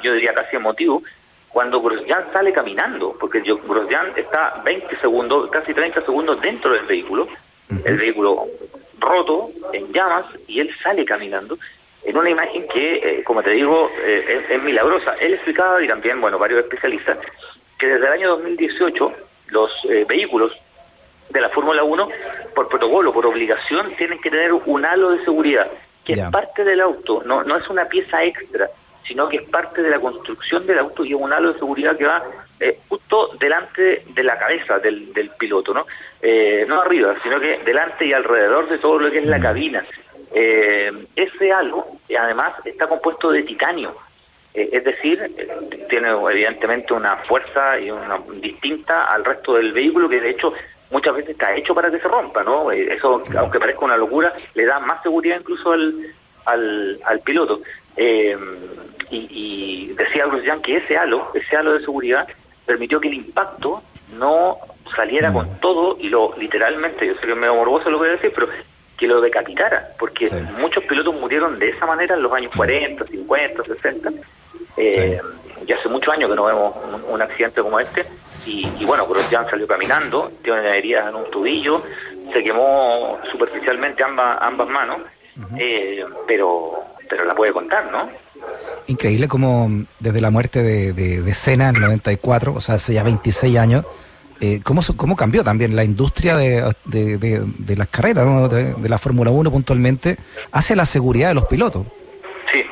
yo 0.02 0.14
diría 0.14 0.34
casi 0.34 0.56
emotivo, 0.56 1.04
cuando 1.50 1.82
Grosjean 1.82 2.32
sale 2.32 2.54
caminando, 2.54 3.16
porque 3.20 3.42
Grosjean 3.42 4.14
está 4.16 4.62
20 4.66 5.00
segundos, 5.02 5.50
casi 5.52 5.74
30 5.74 6.06
segundos 6.06 6.42
dentro 6.42 6.74
del 6.74 6.86
vehículo, 6.86 7.28
el 7.86 7.98
vehículo 7.98 8.48
roto, 9.00 9.52
en 9.74 9.92
llamas, 9.92 10.26
y 10.48 10.60
él 10.60 10.72
sale 10.82 11.06
caminando 11.06 11.58
en 12.04 12.18
una 12.18 12.30
imagen 12.30 12.68
que, 12.68 12.96
eh, 12.96 13.24
como 13.24 13.44
te 13.44 13.52
digo, 13.52 13.92
eh, 14.00 14.46
es, 14.50 14.64
milagrosa. 14.64 15.16
Él 15.20 15.34
explicaba, 15.34 15.84
y 15.84 15.88
también, 15.88 16.22
bueno, 16.22 16.38
varios 16.38 16.64
especialistas, 16.64 17.18
que 17.78 17.88
desde 17.88 18.08
el 18.08 18.14
año 18.14 18.30
2018 18.30 19.14
los 19.48 19.72
eh, 19.90 20.06
vehículos 20.08 20.52
de 21.30 21.42
la 21.42 21.50
Fórmula 21.50 21.84
1, 21.84 22.10
por 22.56 22.68
protocolo, 22.68 23.14
por 23.14 23.26
obligación, 23.26 23.94
tienen 23.96 24.20
que 24.20 24.30
tener 24.30 24.54
un 24.54 24.86
halo 24.86 25.12
de 25.12 25.24
seguridad, 25.24 25.70
que 26.04 26.14
es 26.14 26.26
parte 26.26 26.64
del 26.64 26.82
auto, 26.82 27.22
no, 27.26 27.44
no 27.44 27.58
es 27.58 27.70
una 27.70 27.86
pieza 27.86 28.24
extra 28.24 28.70
sino 29.10 29.28
que 29.28 29.38
es 29.38 29.50
parte 29.50 29.82
de 29.82 29.90
la 29.90 30.00
construcción 30.00 30.68
del 30.68 30.78
auto 30.78 31.04
y 31.04 31.14
es 31.14 31.20
un 31.20 31.34
halo 31.34 31.54
de 31.54 31.60
seguridad 31.60 31.98
que 31.98 32.06
va 32.06 32.24
eh, 32.60 32.78
justo 32.88 33.32
delante 33.40 34.04
de 34.08 34.24
la 34.24 34.38
cabeza 34.38 34.78
del, 34.78 35.12
del 35.14 35.32
piloto, 35.32 35.74
¿no? 35.74 35.88
Eh, 36.22 36.64
no 36.68 36.80
arriba, 36.80 37.16
sino 37.24 37.40
que 37.40 37.60
delante 37.66 38.06
y 38.06 38.14
alrededor 38.14 38.70
de 38.70 38.78
todo 38.78 39.00
lo 39.00 39.12
que 39.12 39.18
es 39.18 39.26
la 39.26 39.40
cabina. 39.40 39.84
Eh, 40.32 40.92
ese 41.16 41.52
halo, 41.52 41.88
además, 42.18 42.54
está 42.64 42.86
compuesto 42.86 43.32
de 43.32 43.42
titanio. 43.42 43.96
es 44.54 44.84
decir, 44.84 45.18
tiene 45.90 46.10
evidentemente 46.32 46.94
una 46.94 47.18
fuerza 47.28 47.80
y 47.80 47.90
una 47.90 48.20
distinta 48.42 49.06
al 49.06 49.26
resto 49.26 49.56
del 49.56 49.74
vehículo 49.74 50.08
que 50.08 50.22
de 50.22 50.30
hecho 50.30 50.54
muchas 50.92 51.16
veces 51.16 51.32
está 51.32 51.56
hecho 51.56 51.76
para 51.76 51.92
que 51.92 52.00
se 52.00 52.08
rompa, 52.08 52.44
¿no? 52.44 52.72
Eso, 52.72 53.22
aunque 53.38 53.60
parezca 53.60 53.86
una 53.86 53.98
locura, 53.98 54.34
le 54.56 54.66
da 54.66 54.80
más 54.80 55.02
seguridad 55.04 55.40
incluso 55.40 55.72
al, 55.72 56.14
al, 56.46 57.00
al 57.06 57.20
piloto. 57.22 57.62
Eh, 57.96 58.38
y, 59.12 59.88
decía 59.98 60.26
Bruce 60.28 60.50
que 60.64 60.78
ese 60.78 60.98
halo, 60.98 61.32
ese 61.34 61.58
halo 61.58 61.74
de 61.74 61.80
seguridad, 61.80 62.28
permitió 62.66 63.00
que 63.00 63.08
el 63.08 63.16
impacto 63.16 63.82
no 64.18 64.58
saliera 64.96 65.32
con 65.34 65.48
mm. 65.48 65.60
todo 65.60 65.98
y 66.00 66.10
lo 66.10 66.34
literalmente, 66.38 67.08
yo 67.08 67.16
sé 67.16 67.22
que 67.22 67.32
es 67.32 67.38
medio 67.38 67.56
morboso 67.56 67.90
lo 67.90 67.98
que 67.98 68.06
voy 68.06 68.10
a 68.10 68.14
decir, 68.14 68.32
pero 68.34 68.48
que 68.98 69.08
lo 69.08 69.22
decapitara, 69.22 69.90
porque 69.98 70.30
muchos 70.58 70.84
pilotos 70.84 71.16
murieron 71.16 71.58
de 71.58 71.70
esa 71.70 71.86
manera 71.86 72.16
en 72.16 72.22
los 72.22 72.34
años 72.34 72.52
40, 72.56 73.06
50, 73.06 73.64
60. 73.64 74.12
Eh, 74.78 75.22
Ya 75.66 75.76
hace 75.76 75.90
muchos 75.90 76.14
años 76.14 76.30
que 76.30 76.36
no 76.36 76.46
vemos 76.46 76.76
un, 77.08 77.22
accidente 77.22 77.62
como 77.62 77.80
este. 77.80 78.06
Y, 78.46 78.68
y 78.80 78.86
bueno, 78.86 79.06
Grosjean 79.06 79.50
salió 79.50 79.68
caminando, 79.68 80.32
tiene 80.44 80.78
heridas 80.78 81.10
en 81.10 81.16
un 81.16 81.30
tubillo, 81.30 81.84
se 82.34 82.44
quemó 82.44 83.20
superficialmente 83.32 84.04
ambas, 84.04 84.38
ambas 84.42 84.68
manos, 84.68 85.00
eh, 85.58 86.04
pero, 86.28 86.84
pero 87.10 87.26
la 87.26 87.34
puede 87.34 87.54
contar, 87.54 87.92
¿no? 87.92 88.10
Increíble 88.88 89.28
como 89.28 89.70
desde 90.00 90.22
la 90.22 90.30
muerte 90.30 90.62
de, 90.62 90.94
de, 90.94 91.22
de 91.22 91.34
Senna 91.34 91.70
en 91.70 91.76
el 91.76 91.82
94, 91.82 92.54
o 92.54 92.62
sea, 92.62 92.76
hace 92.76 92.94
ya 92.94 93.04
26 93.04 93.58
años, 93.58 93.86
eh, 94.42 94.62
¿cómo, 94.64 94.82
¿cómo 94.96 95.16
cambió 95.16 95.44
también 95.44 95.76
la 95.76 95.84
industria 95.84 96.38
de, 96.38 96.74
de, 96.86 97.18
de 97.18 97.76
las 97.76 97.88
carreras, 97.90 98.50
de, 98.50 98.90
la 98.90 98.98
Fórmula 98.98 99.32
1 99.32 99.52
puntualmente, 99.52 100.18
hacia 100.52 100.76
la 100.78 100.86
seguridad 100.86 101.30
de 101.30 101.36
los 101.36 101.46
pilotos? 101.46 101.86
Sí, 102.52 102.64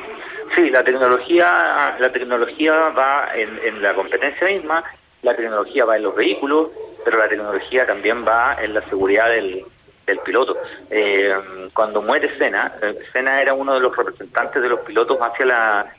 sí, 0.56 0.70
la 0.70 0.82
tecnología, 0.82 1.96
la 1.98 2.10
tecnología 2.10 2.72
va 2.90 3.28
en, 3.34 3.50
en 3.66 3.82
la 3.82 3.94
competencia 3.94 4.46
misma, 4.46 4.82
la 5.22 5.34
tecnología 5.34 5.84
va 5.84 5.96
en 5.96 6.02
los 6.04 6.14
vehículos, 6.14 6.68
pero 7.04 7.18
la 7.18 7.28
tecnología 7.28 7.86
también 7.86 8.26
va 8.26 8.56
en 8.62 8.74
la 8.74 8.82
seguridad 8.88 9.28
del, 9.28 9.64
del 10.06 10.18
piloto. 10.20 10.56
Eh, 10.90 11.32
cuando 11.74 12.02
muere 12.02 12.36
Sena, 12.38 12.72
eh, 12.82 12.98
Sena 13.12 13.40
era 13.40 13.54
uno 13.54 13.74
de 13.74 13.80
los 13.80 13.96
representantes 13.96 14.60
de 14.60 14.68
los 14.68 14.80
pilotos 14.80 15.18
hacia 15.20 15.46
la, 15.46 15.92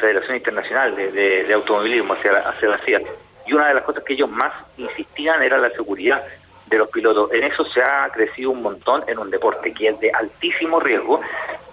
Federación 0.00 0.36
Internacional 0.36 0.94
de, 0.94 1.50
Automovilismo, 1.54 2.14
hacia, 2.14 2.32
hacia 2.32 2.68
la 2.68 2.78
CIA. 2.84 3.02
Y 3.46 3.52
una 3.52 3.68
de 3.68 3.74
las 3.74 3.84
cosas 3.84 4.04
que 4.04 4.12
ellos 4.12 4.30
más 4.30 4.52
insistían 4.76 5.42
era 5.42 5.58
la 5.58 5.70
seguridad 5.70 6.22
de 6.66 6.78
los 6.78 6.88
pilotos. 6.88 7.32
En 7.32 7.44
eso 7.44 7.64
se 7.64 7.82
ha 7.82 8.08
crecido 8.12 8.50
un 8.50 8.62
montón 8.62 9.02
en 9.08 9.18
un 9.18 9.30
deporte 9.30 9.72
que 9.72 9.88
es 9.88 10.00
de 10.00 10.10
altísimo 10.10 10.80
riesgo, 10.80 11.20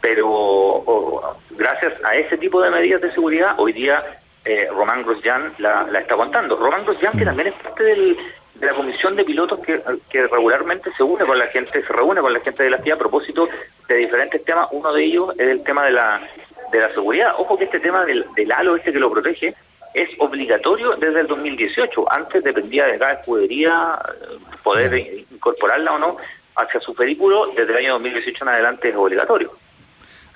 pero 0.02 1.38
gracias 1.52 1.94
a 2.04 2.16
ese 2.16 2.38
tipo 2.38 2.62
de 2.62 2.72
medidas 2.72 3.02
de 3.02 3.14
seguridad, 3.14 3.56
hoy 3.58 3.74
día 3.74 4.04
eh, 4.48 4.70
Román 4.72 5.04
Grosjean 5.04 5.54
la, 5.58 5.84
la 5.92 6.00
está 6.00 6.16
contando. 6.16 6.56
Román 6.56 6.84
Grosjean, 6.84 7.12
que 7.12 7.24
mm. 7.24 7.26
también 7.26 7.48
es 7.50 7.54
parte 7.56 7.84
del, 7.84 8.18
de 8.56 8.66
la 8.66 8.74
comisión 8.74 9.16
de 9.16 9.26
pilotos 9.26 9.60
que, 9.60 9.82
que, 10.10 10.22
regularmente 10.28 10.90
se 10.96 11.04
une 11.04 11.26
con 11.26 11.38
la 11.38 11.48
gente, 11.48 11.82
se 11.86 11.94
reúne 11.94 12.22
con 12.22 12.32
la 12.32 12.40
gente 12.40 12.64
de 12.64 12.70
la 12.70 12.78
FIA 12.80 12.96
a 12.96 12.98
propósito 12.98 13.48
de 13.88 13.96
diferentes 13.96 14.44
temas. 14.46 14.70
Uno 14.72 14.94
de 14.94 15.04
ellos 15.04 15.34
es 15.38 15.50
el 15.50 15.64
tema 15.64 15.84
de 15.86 15.92
la, 15.92 16.22
de 16.72 16.80
la 16.80 16.90
seguridad. 16.94 17.34
Ojo 17.38 17.58
que 17.58 17.66
este 17.66 17.80
tema 17.80 18.06
del, 18.06 18.26
del 18.36 18.52
halo 18.52 18.78
este 18.78 18.94
que 18.94 19.00
lo 19.00 19.12
protege 19.12 19.54
es 19.94 20.10
obligatorio 20.20 20.96
desde 20.96 21.22
el 21.22 21.28
2018. 21.28 22.12
Antes 22.12 22.44
dependía 22.44 22.86
de 22.86 22.98
cada 22.98 23.14
escudería 23.14 24.00
eh, 24.08 24.38
poder 24.64 24.98
incorporarla 25.32 25.94
o 25.94 26.00
no 26.00 26.18
hacia 26.56 26.80
su 26.80 26.94
vehículo. 26.94 27.48
Desde 27.56 27.72
el 27.72 27.78
año 27.78 27.94
2018 27.94 28.44
en 28.44 28.50
adelante 28.50 28.90
es 28.90 28.96
obligatorio. 28.96 29.52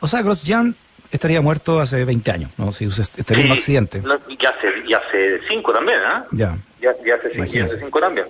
O 0.01 0.07
sea, 0.07 0.21
Grosjean 0.21 0.75
estaría 1.11 1.41
muerto 1.41 1.79
hace 1.79 2.03
20 2.05 2.31
años, 2.31 2.51
¿no? 2.57 2.71
Si 2.71 2.85
estaría 2.85 3.43
en 3.43 3.51
un 3.51 3.57
accidente. 3.57 4.01
ya, 4.01 4.49
hace, 4.49 4.67
ya 4.87 4.97
hace 4.97 5.39
5 5.47 5.73
también, 5.73 5.99
¿ah? 5.99 6.25
Ya. 6.31 6.57
Ya, 6.81 6.91
ya 7.05 7.15
hace 7.15 7.79
5 7.79 7.99
también. 7.99 8.27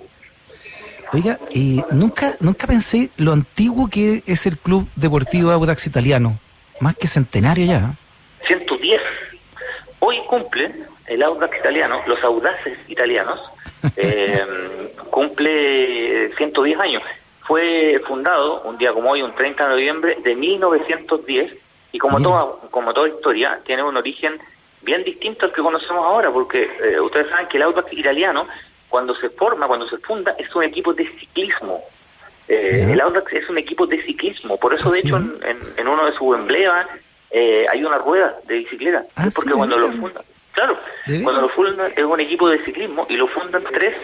Oiga, 1.14 1.38
y 1.50 1.82
nunca, 1.90 2.32
nunca 2.40 2.66
pensé 2.66 3.10
lo 3.18 3.32
antiguo 3.32 3.88
que 3.90 4.22
es 4.26 4.46
el 4.46 4.56
Club 4.56 4.88
Deportivo 4.96 5.50
Audax 5.50 5.86
Italiano. 5.86 6.38
Más 6.80 6.96
que 6.96 7.06
centenario 7.06 7.66
ya. 7.66 7.94
110. 8.46 9.00
Hoy 10.00 10.16
cumple 10.28 10.72
el 11.06 11.22
Audax 11.22 11.58
Italiano, 11.58 12.00
los 12.06 12.22
Audaces 12.24 12.78
Italianos, 12.88 13.40
eh, 13.96 14.40
cumple 15.10 16.32
110 16.34 16.80
años. 16.80 17.02
Fue 17.46 18.00
fundado 18.06 18.62
un 18.62 18.78
día 18.78 18.92
como 18.92 19.10
hoy, 19.10 19.20
un 19.20 19.34
30 19.34 19.64
de 19.64 19.70
noviembre 19.70 20.16
de 20.24 20.34
1910 20.34 21.52
y 21.92 21.98
como 21.98 22.20
toda, 22.20 22.46
como 22.70 22.92
toda 22.94 23.08
historia, 23.08 23.60
tiene 23.64 23.82
un 23.82 23.96
origen 23.96 24.40
bien 24.80 25.04
distinto 25.04 25.46
al 25.46 25.52
que 25.52 25.62
conocemos 25.62 26.04
ahora, 26.04 26.30
porque 26.30 26.68
eh, 26.82 26.98
ustedes 27.00 27.28
saben 27.28 27.46
que 27.46 27.58
el 27.58 27.64
Audax 27.64 27.92
italiano, 27.92 28.48
cuando 28.88 29.14
se 29.14 29.28
forma, 29.30 29.66
cuando 29.66 29.86
se 29.88 29.98
funda, 29.98 30.34
es 30.38 30.54
un 30.54 30.64
equipo 30.64 30.92
de 30.94 31.06
ciclismo. 31.18 31.82
Eh, 32.48 32.88
el 32.90 33.00
Audax 33.00 33.32
es 33.32 33.48
un 33.48 33.58
equipo 33.58 33.86
de 33.86 34.02
ciclismo, 34.02 34.56
por 34.56 34.74
eso, 34.74 34.90
de 34.90 35.00
hecho, 35.00 35.16
en, 35.16 35.88
uno 35.88 36.06
de 36.06 36.12
sus 36.12 36.36
emblemas 36.36 36.86
eh, 37.30 37.66
hay 37.70 37.84
una 37.84 37.98
rueda 37.98 38.36
de 38.46 38.56
bicicleta. 38.56 39.04
Ah, 39.16 39.28
porque 39.34 39.52
cuando 39.52 39.78
lo 39.78 39.92
fundan, 39.92 40.24
claro, 40.52 40.78
cuando 41.22 41.42
lo 41.42 41.48
fundan 41.50 41.92
es 41.94 42.04
un 42.04 42.20
equipo 42.20 42.48
de 42.48 42.64
ciclismo 42.64 43.06
y 43.08 43.16
lo 43.16 43.26
fundan 43.28 43.64
tres 43.70 43.94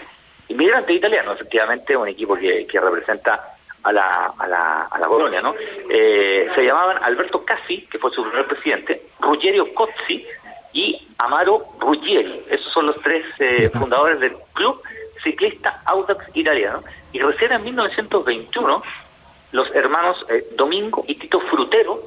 inmigrantes 0.48 0.94
italianos, 0.94 1.36
efectivamente, 1.36 1.96
un 1.96 2.08
equipo 2.08 2.36
que, 2.36 2.66
que 2.66 2.80
representa 2.80 3.57
a 3.88 3.92
la, 3.92 4.34
a 4.36 4.46
la, 4.46 4.82
a 4.90 4.98
la 4.98 5.06
colonia, 5.06 5.40
¿no? 5.40 5.54
Eh, 5.88 6.48
se 6.54 6.62
llamaban 6.62 6.98
Alberto 7.02 7.42
Cassi, 7.42 7.86
que 7.90 7.98
fue 7.98 8.10
su 8.10 8.22
primer 8.22 8.46
presidente, 8.46 9.02
Ruggerio 9.18 9.72
Cozzi 9.72 10.26
y 10.74 11.08
Amaro 11.16 11.64
Ruggieri. 11.80 12.42
Esos 12.50 12.70
son 12.72 12.86
los 12.86 12.96
tres 13.02 13.24
eh, 13.38 13.70
fundadores 13.70 14.20
del 14.20 14.36
club 14.52 14.82
ciclista 15.24 15.80
Audax 15.86 16.22
italiano. 16.34 16.82
Y 17.12 17.20
recién 17.20 17.52
en 17.52 17.64
1921, 17.64 18.82
los 19.52 19.74
hermanos 19.74 20.22
eh, 20.28 20.44
Domingo 20.54 21.04
y 21.08 21.14
Tito 21.14 21.40
Frutero, 21.40 22.02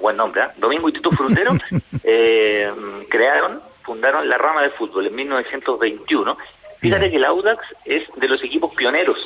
buen 0.00 0.16
nombre, 0.16 0.42
Domingo 0.58 0.88
y 0.88 0.92
Tito 0.92 1.10
Frutero, 1.10 1.54
crearon, 3.08 3.60
fundaron 3.82 4.28
la 4.28 4.38
rama 4.38 4.62
de 4.62 4.70
fútbol 4.70 5.08
en 5.08 5.14
1921. 5.16 6.38
Fíjate 6.78 7.10
que 7.10 7.16
el 7.16 7.24
Audax 7.24 7.64
es 7.84 8.04
de 8.14 8.28
los 8.28 8.40
equipos 8.44 8.72
pioneros 8.76 9.18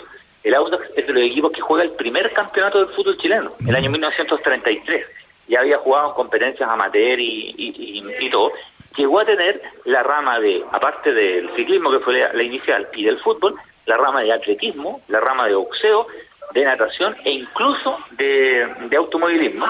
el 0.42 0.54
Audax 0.54 0.90
es 0.96 1.06
de 1.06 1.12
los 1.12 1.22
equipos 1.22 1.52
que 1.52 1.60
juega 1.60 1.84
el 1.84 1.92
primer 1.92 2.32
campeonato 2.32 2.78
del 2.78 2.94
fútbol 2.94 3.18
chileno, 3.18 3.50
el 3.66 3.76
año 3.76 3.90
1933. 3.90 5.06
Ya 5.48 5.60
había 5.60 5.78
jugado 5.78 6.08
en 6.08 6.14
competencias 6.14 6.68
amateur 6.68 7.18
y, 7.18 7.54
y, 7.56 8.30
todo. 8.30 8.52
Llegó 8.96 9.20
a 9.20 9.24
tener 9.24 9.60
la 9.84 10.02
rama 10.02 10.38
de, 10.38 10.64
aparte 10.70 11.12
del 11.12 11.50
ciclismo 11.56 11.90
que 11.90 12.00
fue 12.00 12.14
la, 12.32 12.42
inicial 12.42 12.88
y 12.94 13.04
del 13.04 13.18
fútbol, 13.18 13.54
la 13.86 13.96
rama 13.96 14.22
de 14.22 14.32
atletismo, 14.32 15.02
la 15.08 15.20
rama 15.20 15.46
de 15.48 15.54
boxeo, 15.54 16.06
de 16.52 16.64
natación 16.64 17.16
e 17.24 17.30
incluso 17.30 17.98
de, 18.12 18.66
automovilismo. 18.96 19.66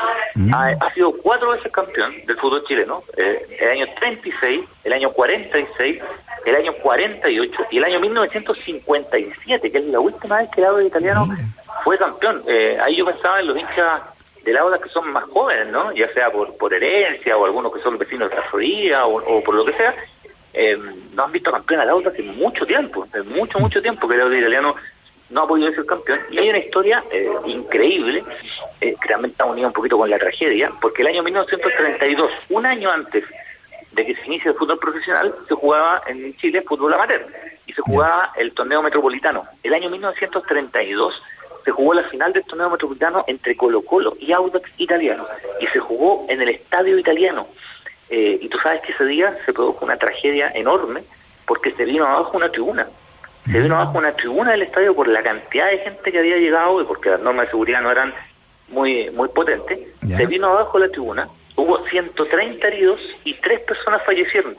Ha, 0.53 0.95
sido 0.95 1.13
cuatro 1.13 1.51
veces 1.51 1.71
campeón 1.73 2.15
del 2.27 2.37
fútbol 2.39 2.65
chileno, 2.67 3.03
eh, 3.17 3.47
el 3.61 3.71
año 3.71 3.87
36, 3.99 4.61
el 4.85 4.93
año 4.93 5.13
46, 5.13 6.03
el 6.47 6.57
año 6.57 6.73
48 6.83 7.63
y 7.71 7.79
el 7.79 7.85
año 7.85 8.01
1957, 8.01 9.71
que 9.71 9.79
es 9.79 9.85
la 9.85 10.01
última 10.01 10.39
vez 10.39 10.51
que 10.51 10.61
el 10.61 10.67
Auda 10.67 10.83
italiano 10.83 11.27
fue 11.85 11.99
campeón. 11.99 12.43
Eh, 12.47 12.79
ahí 12.85 12.97
yo 12.97 13.05
pensaba 13.05 13.41
en 13.41 13.47
los 13.47 13.57
hinchas 13.57 14.03
del 14.45 14.57
Auda 14.57 14.79
que 14.79 14.89
son 14.89 15.13
más 15.13 15.25
jóvenes, 15.25 15.69
¿no? 15.69 15.93
Ya 15.93 16.13
sea 16.13 16.31
por, 16.31 16.57
por 16.57 16.73
herencia 16.73 17.37
o 17.37 17.45
algunos 17.45 17.73
que 17.73 17.83
son 17.83 17.99
vecinos 17.99 18.31
de 18.31 18.37
la 18.37 18.43
Florida 18.43 19.07
o, 19.07 19.43
por 19.43 19.55
lo 19.55 19.65
que 19.65 19.75
sea. 19.75 19.95
Eh, 20.53 20.77
no 21.13 21.25
han 21.25 21.33
visto 21.33 21.53
campeón 21.53 21.81
al 21.81 21.91
Auda 21.91 22.11
hace 22.11 22.23
mucho 22.23 22.67
tiempo, 22.67 23.05
hace 23.05 23.23
mucho, 23.23 23.61
mucho 23.61 23.81
tiempo 23.81 24.09
que 24.09 24.15
el 24.17 24.23
Auda 24.23 24.39
italiano 24.39 24.75
no 25.31 25.43
ha 25.43 25.49
podido 25.49 25.73
ser 25.73 25.87
campeón. 25.87 26.21
Y 26.31 26.39
hay 26.39 26.51
una 26.51 26.59
historia 26.59 27.03
eh, 27.11 27.31
increíble, 27.47 28.23
eh, 28.81 28.95
que 29.01 29.09
también 29.09 29.31
está 29.33 29.45
unida 29.45 29.69
un 29.69 29.73
poquito 29.73 29.97
con 29.97 30.11
la 30.11 30.19
tragedia, 30.19 30.71
porque 30.81 31.03
el 31.03 31.09
año 31.09 31.23
1932, 31.23 32.31
un 32.51 32.67
año 32.67 32.91
antes 32.91 33.25
de 33.93 34.07
que 34.07 34.15
se 34.15 34.27
inicie 34.27 34.51
el 34.51 34.57
fútbol 34.57 34.79
profesional, 34.79 35.35
se 35.49 35.55
jugaba 35.55 36.03
en 36.07 36.37
Chile 36.37 36.63
fútbol 36.63 36.95
amateur 36.95 37.27
y 37.67 37.73
se 37.73 37.83
jugaba 37.83 38.33
el 38.37 38.53
torneo 38.53 38.83
metropolitano. 38.83 39.43
El 39.63 39.75
año 39.75 39.91
1932 39.91 41.23
se 41.65 41.71
jugó 41.71 41.95
la 41.95 42.05
final 42.05 42.33
del 42.33 42.45
torneo 42.45 42.71
metropolitano 42.71 43.25
entre 43.27 43.57
Colo 43.57 43.83
Colo 43.83 44.17
y 44.19 44.33
Audax 44.33 44.71
Italiano 44.79 45.27
y 45.61 45.67
se 45.69 45.79
jugó 45.79 46.27
en 46.29 46.41
el 46.41 46.49
estadio 46.51 46.99
italiano. 46.99 47.47
Eh, 48.09 48.39
y 48.41 48.49
tú 48.49 48.59
sabes 48.59 48.81
que 48.83 48.93
ese 48.93 49.05
día 49.05 49.37
se 49.47 49.53
produjo 49.53 49.85
una 49.85 49.97
tragedia 49.97 50.51
enorme 50.55 51.05
porque 51.47 51.73
se 51.73 51.85
vino 51.85 52.07
abajo 52.07 52.37
una 52.37 52.51
tribuna. 52.51 52.89
Se 53.45 53.59
vino 53.59 53.77
abajo 53.77 53.99
una 53.99 54.13
tribuna 54.13 54.53
del 54.53 54.63
estadio 54.63 54.95
por 54.95 55.09
la 55.09 55.23
cantidad 55.23 55.71
de 55.71 55.79
gente 55.79 56.13
que 56.13 56.19
había 56.19 56.37
llegado 56.37 56.81
y 56.81 56.85
porque 56.85 57.11
las 57.11 57.21
normas 57.21 57.47
de 57.47 57.51
seguridad 57.51 57.81
no 57.81 57.91
eran 57.91 58.15
muy 58.69 59.11
muy 59.11 59.29
potentes. 59.29 59.79
Se 60.07 60.27
vino 60.27 60.49
abajo 60.49 60.79
la 60.79 60.89
tribuna 60.89 61.29
hubo 61.61 61.85
130 61.87 62.67
heridos 62.67 63.01
y 63.25 63.35
tres 63.35 63.61
personas 63.61 64.03
fallecieron. 64.05 64.57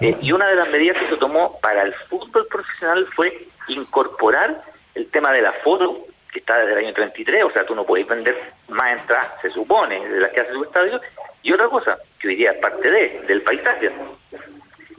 Eh, 0.00 0.16
y 0.20 0.32
una 0.32 0.48
de 0.48 0.56
las 0.56 0.68
medidas 0.68 0.98
que 0.98 1.08
se 1.08 1.16
tomó 1.16 1.58
para 1.60 1.82
el 1.82 1.94
fútbol 2.08 2.46
profesional 2.46 3.06
fue 3.14 3.46
incorporar 3.68 4.62
el 4.94 5.06
tema 5.08 5.32
de 5.32 5.42
la 5.42 5.52
foto, 5.64 6.06
que 6.32 6.40
está 6.40 6.58
desde 6.58 6.72
el 6.72 6.86
año 6.86 6.94
33, 6.94 7.44
o 7.44 7.50
sea, 7.50 7.64
tú 7.64 7.74
no 7.74 7.84
podés 7.84 8.06
vender 8.06 8.36
más 8.68 9.00
entradas, 9.00 9.34
se 9.40 9.50
supone, 9.50 10.06
de 10.08 10.20
las 10.20 10.30
que 10.32 10.40
hace 10.40 10.52
su 10.52 10.64
estadio, 10.64 11.00
y 11.42 11.52
otra 11.52 11.68
cosa, 11.68 11.94
que 12.18 12.28
hoy 12.28 12.36
día 12.36 12.50
es 12.50 12.58
parte 12.58 12.90
de, 12.90 13.22
del 13.26 13.42
paisaje, 13.42 13.90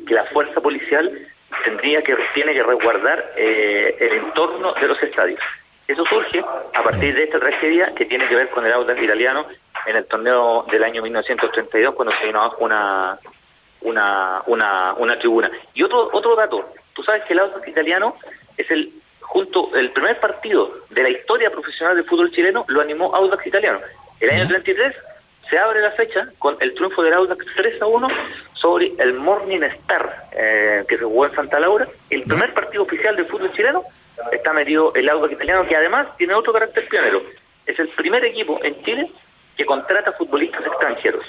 que 0.07 0.13
la 0.13 0.25
que 2.03 2.17
tiene 2.33 2.53
que 2.53 2.63
resguardar 2.63 3.33
eh, 3.35 3.95
el 3.99 4.13
entorno 4.13 4.73
de 4.73 4.87
los 4.87 5.01
estadios. 5.03 5.39
Eso 5.87 6.03
surge 6.05 6.39
a 6.39 6.83
partir 6.83 7.13
de 7.15 7.23
esta 7.23 7.39
tragedia 7.39 7.93
que 7.95 8.05
tiene 8.05 8.27
que 8.27 8.35
ver 8.35 8.49
con 8.49 8.65
el 8.65 8.73
Audax 8.73 8.99
italiano 9.01 9.45
en 9.85 9.95
el 9.95 10.05
torneo 10.05 10.65
del 10.71 10.83
año 10.83 11.03
1932 11.03 11.93
cuando 11.93 12.13
se 12.17 12.25
vino 12.25 12.39
abajo 12.39 12.57
una, 12.65 13.19
una, 13.81 14.41
una, 14.47 14.93
una 14.97 15.19
tribuna. 15.19 15.51
Y 15.75 15.83
otro 15.83 16.09
otro 16.11 16.35
dato, 16.35 16.61
tú 16.93 17.03
sabes 17.03 17.23
que 17.25 17.33
el 17.33 17.39
Audax 17.39 17.67
italiano 17.67 18.15
es 18.57 18.69
el 18.71 18.91
junto 19.21 19.75
el 19.75 19.91
primer 19.91 20.19
partido 20.19 20.71
de 20.89 21.03
la 21.03 21.09
historia 21.09 21.51
profesional 21.51 21.95
del 21.95 22.05
fútbol 22.05 22.31
chileno 22.31 22.65
lo 22.67 22.81
animó 22.81 23.13
Audax 23.15 23.45
italiano. 23.45 23.79
El 24.19 24.31
año 24.31 24.47
33 24.47 24.95
se 25.49 25.57
abre 25.57 25.81
la 25.81 25.91
fecha 25.91 26.27
con 26.39 26.57
el 26.59 26.73
triunfo 26.73 27.03
del 27.03 27.13
Audax 27.13 27.45
3 27.55 27.81
a 27.81 27.85
1 27.85 28.07
sobre 28.53 28.93
el 28.97 29.13
Morning 29.13 29.61
Star 29.61 30.27
eh, 30.31 30.83
que 30.87 30.97
se 30.97 31.03
jugó 31.03 31.25
en 31.25 31.33
Santa 31.33 31.59
Laura, 31.59 31.87
el 32.09 32.23
primer 32.23 32.53
partido 32.53 32.83
oficial 32.83 33.15
del 33.15 33.25
fútbol 33.25 33.51
chileno 33.53 33.83
está 34.31 34.53
metido 34.53 34.93
el 34.95 35.09
Audax 35.09 35.33
italiano, 35.33 35.67
que 35.67 35.75
además 35.75 36.07
tiene 36.17 36.33
otro 36.33 36.53
carácter 36.53 36.87
pionero. 36.87 37.21
Es 37.65 37.77
el 37.79 37.89
primer 37.89 38.23
equipo 38.25 38.59
en 38.63 38.81
Chile 38.83 39.11
que 39.57 39.65
contrata 39.65 40.11
futbolistas 40.13 40.65
extranjeros, 40.65 41.25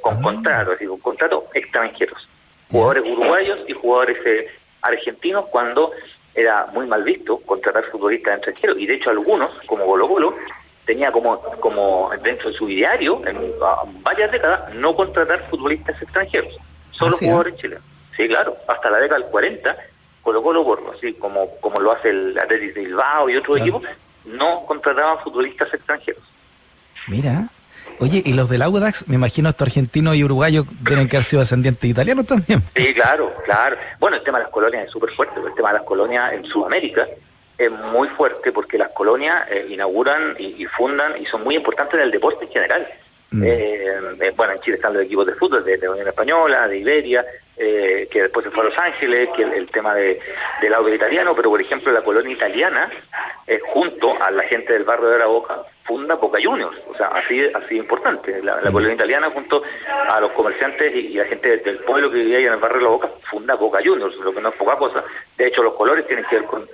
con 0.00 0.20
contratos, 0.22 0.78
con 0.86 1.00
contratos 1.00 1.44
extranjeros. 1.54 2.28
Jugadores 2.70 3.04
uruguayos 3.04 3.58
y 3.68 3.72
jugadores 3.72 4.16
eh, 4.26 4.48
argentinos 4.82 5.46
cuando 5.50 5.92
era 6.34 6.66
muy 6.66 6.86
mal 6.86 7.02
visto 7.02 7.38
contratar 7.38 7.84
futbolistas 7.90 8.36
extranjeros. 8.36 8.80
Y 8.80 8.86
de 8.86 8.94
hecho 8.94 9.10
algunos, 9.10 9.50
como 9.66 9.84
Golo 9.84 10.08
Golo, 10.08 10.36
tenía 10.84 11.10
como, 11.10 11.40
como 11.60 12.10
dentro 12.22 12.50
de 12.50 12.56
su 12.56 12.66
diario, 12.66 13.20
en 13.26 13.38
varias 14.02 14.30
décadas, 14.30 14.74
no 14.74 14.94
contratar 14.94 15.48
futbolistas 15.48 16.00
extranjeros, 16.00 16.54
solo 16.92 17.16
¿Ah, 17.16 17.18
jugadores 17.18 17.56
chilenos. 17.56 17.84
Sí, 18.16 18.28
claro, 18.28 18.56
hasta 18.68 18.90
la 18.90 18.98
década 18.98 19.20
del 19.20 19.30
40 19.30 19.76
Colo 20.24 20.42
Colo, 20.42 20.64
por, 20.64 20.82
así 20.96 21.12
como, 21.14 21.50
como 21.60 21.80
lo 21.80 21.92
hace 21.92 22.08
el 22.08 22.36
Atlético 22.38 22.80
de 22.80 22.86
Bilbao 22.86 23.28
y 23.28 23.36
otros 23.36 23.58
equipos, 23.58 23.82
no 24.24 24.64
contrataban 24.66 25.18
futbolistas 25.22 25.72
extranjeros. 25.74 26.22
Mira, 27.08 27.48
oye, 28.00 28.22
y 28.24 28.32
los 28.32 28.48
del 28.48 28.62
Audax, 28.62 29.06
me 29.06 29.16
imagino 29.16 29.50
estos 29.50 29.68
argentinos 29.68 30.16
y 30.16 30.24
uruguayos 30.24 30.64
tienen 30.86 31.08
que 31.08 31.16
haber 31.16 31.24
sido 31.24 31.40
descendientes 31.40 31.90
italianos 31.90 32.24
también. 32.24 32.62
Sí, 32.74 32.94
claro, 32.94 33.30
claro. 33.44 33.76
Bueno, 34.00 34.16
el 34.16 34.24
tema 34.24 34.38
de 34.38 34.44
las 34.44 34.52
colonias 34.52 34.86
es 34.86 34.90
súper 34.90 35.10
fuerte, 35.10 35.38
el 35.46 35.54
tema 35.54 35.68
de 35.68 35.74
las 35.74 35.84
colonias 35.84 36.32
en 36.32 36.44
Sudamérica 36.46 37.06
es 37.58 37.70
muy 37.70 38.08
fuerte 38.08 38.52
porque 38.52 38.78
las 38.78 38.90
colonias 38.90 39.48
eh, 39.50 39.66
inauguran 39.70 40.36
y, 40.38 40.64
fundan 40.66 41.20
y 41.20 41.26
son 41.26 41.44
muy 41.44 41.54
importantes 41.54 41.94
en 41.94 42.00
el 42.00 42.10
deporte 42.10 42.44
en 42.44 42.50
general. 42.50 42.88
Mm. 43.30 43.44
Eh, 43.44 43.84
eh, 44.20 44.32
bueno, 44.36 44.52
en 44.52 44.58
Chile 44.60 44.76
están 44.76 44.94
los 44.94 45.04
equipos 45.04 45.26
de 45.26 45.34
fútbol 45.34 45.64
de, 45.64 45.88
Unión 45.88 46.08
Española, 46.08 46.68
de 46.68 46.78
Iberia, 46.78 47.24
eh, 47.56 48.08
que 48.10 48.22
después 48.22 48.44
se 48.44 48.50
fue 48.50 48.64
a 48.64 48.68
Los 48.68 48.78
Ángeles, 48.78 49.28
que 49.36 49.42
el, 49.42 49.70
tema 49.70 49.94
de, 49.94 50.18
del 50.60 50.74
audio 50.74 50.94
italiano, 50.94 51.34
pero 51.36 51.50
por 51.50 51.60
ejemplo 51.60 51.92
la 51.92 52.02
colonia 52.02 52.32
italiana, 52.32 52.90
eh, 53.46 53.60
junto 53.72 54.20
a 54.20 54.30
la 54.32 54.42
gente 54.44 54.72
del 54.72 54.84
barrio 54.84 55.08
de 55.08 55.18
la 55.18 55.26
Boca, 55.26 55.62
funda 55.84 56.16
Boca 56.16 56.38
Juniors, 56.42 56.76
o 56.88 56.96
sea, 56.96 57.08
así 57.08 57.40
así 57.54 57.76
importante. 57.76 58.42
La, 58.42 58.60
colonia 58.72 58.94
italiana 58.94 59.30
junto 59.30 59.62
a 60.08 60.20
los 60.20 60.32
comerciantes 60.32 60.94
y, 60.94 61.10
la 61.10 61.26
gente 61.26 61.58
del 61.58 61.78
pueblo 61.78 62.10
que 62.10 62.18
vivía 62.18 62.38
ahí 62.38 62.46
en 62.46 62.54
el 62.54 62.58
barrio 62.58 62.78
de 62.78 62.84
la 62.84 62.90
Boca, 62.90 63.10
funda 63.30 63.54
Boca 63.54 63.78
Juniors, 63.84 64.16
lo 64.16 64.34
que 64.34 64.40
no 64.40 64.48
es 64.48 64.56
poca 64.56 64.76
cosa. 64.76 65.04
De 65.36 65.46
hecho, 65.46 65.62
los 65.62 65.74
colores 65.74 66.06
tienen 66.08 66.24
que 66.24 66.36
ver 66.36 66.46
con, 66.46 66.68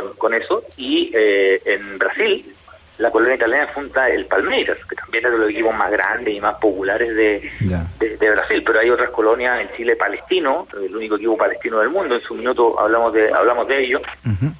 con, 0.00 0.14
con 0.14 0.34
eso. 0.34 0.62
Y 0.76 1.10
eh, 1.14 1.60
en 1.64 1.98
Brasil, 1.98 2.54
la 2.98 3.10
colonia 3.10 3.36
italiana 3.36 3.68
funda 3.68 4.08
el 4.08 4.26
Palmeiras, 4.26 4.78
que 4.88 4.96
también 4.96 5.24
es 5.24 5.32
de 5.32 5.38
los 5.38 5.50
equipos 5.50 5.74
más 5.74 5.90
grandes 5.90 6.34
y 6.34 6.40
más 6.40 6.56
populares 6.56 7.14
de, 7.14 7.50
de, 7.98 8.30
Brasil, 8.30 8.62
pero 8.66 8.80
hay 8.80 8.90
otras 8.90 9.10
colonias 9.10 9.60
en 9.60 9.76
Chile 9.76 9.94
palestino, 9.94 10.66
el 10.74 10.94
único 10.94 11.14
equipo 11.14 11.36
palestino 11.36 11.78
del 11.78 11.90
mundo, 11.90 12.16
en 12.16 12.22
su 12.22 12.34
minuto 12.34 12.78
hablamos 12.78 13.12
de 13.12 13.32
hablamos 13.32 13.68
de 13.68 13.84
ello, 13.84 14.00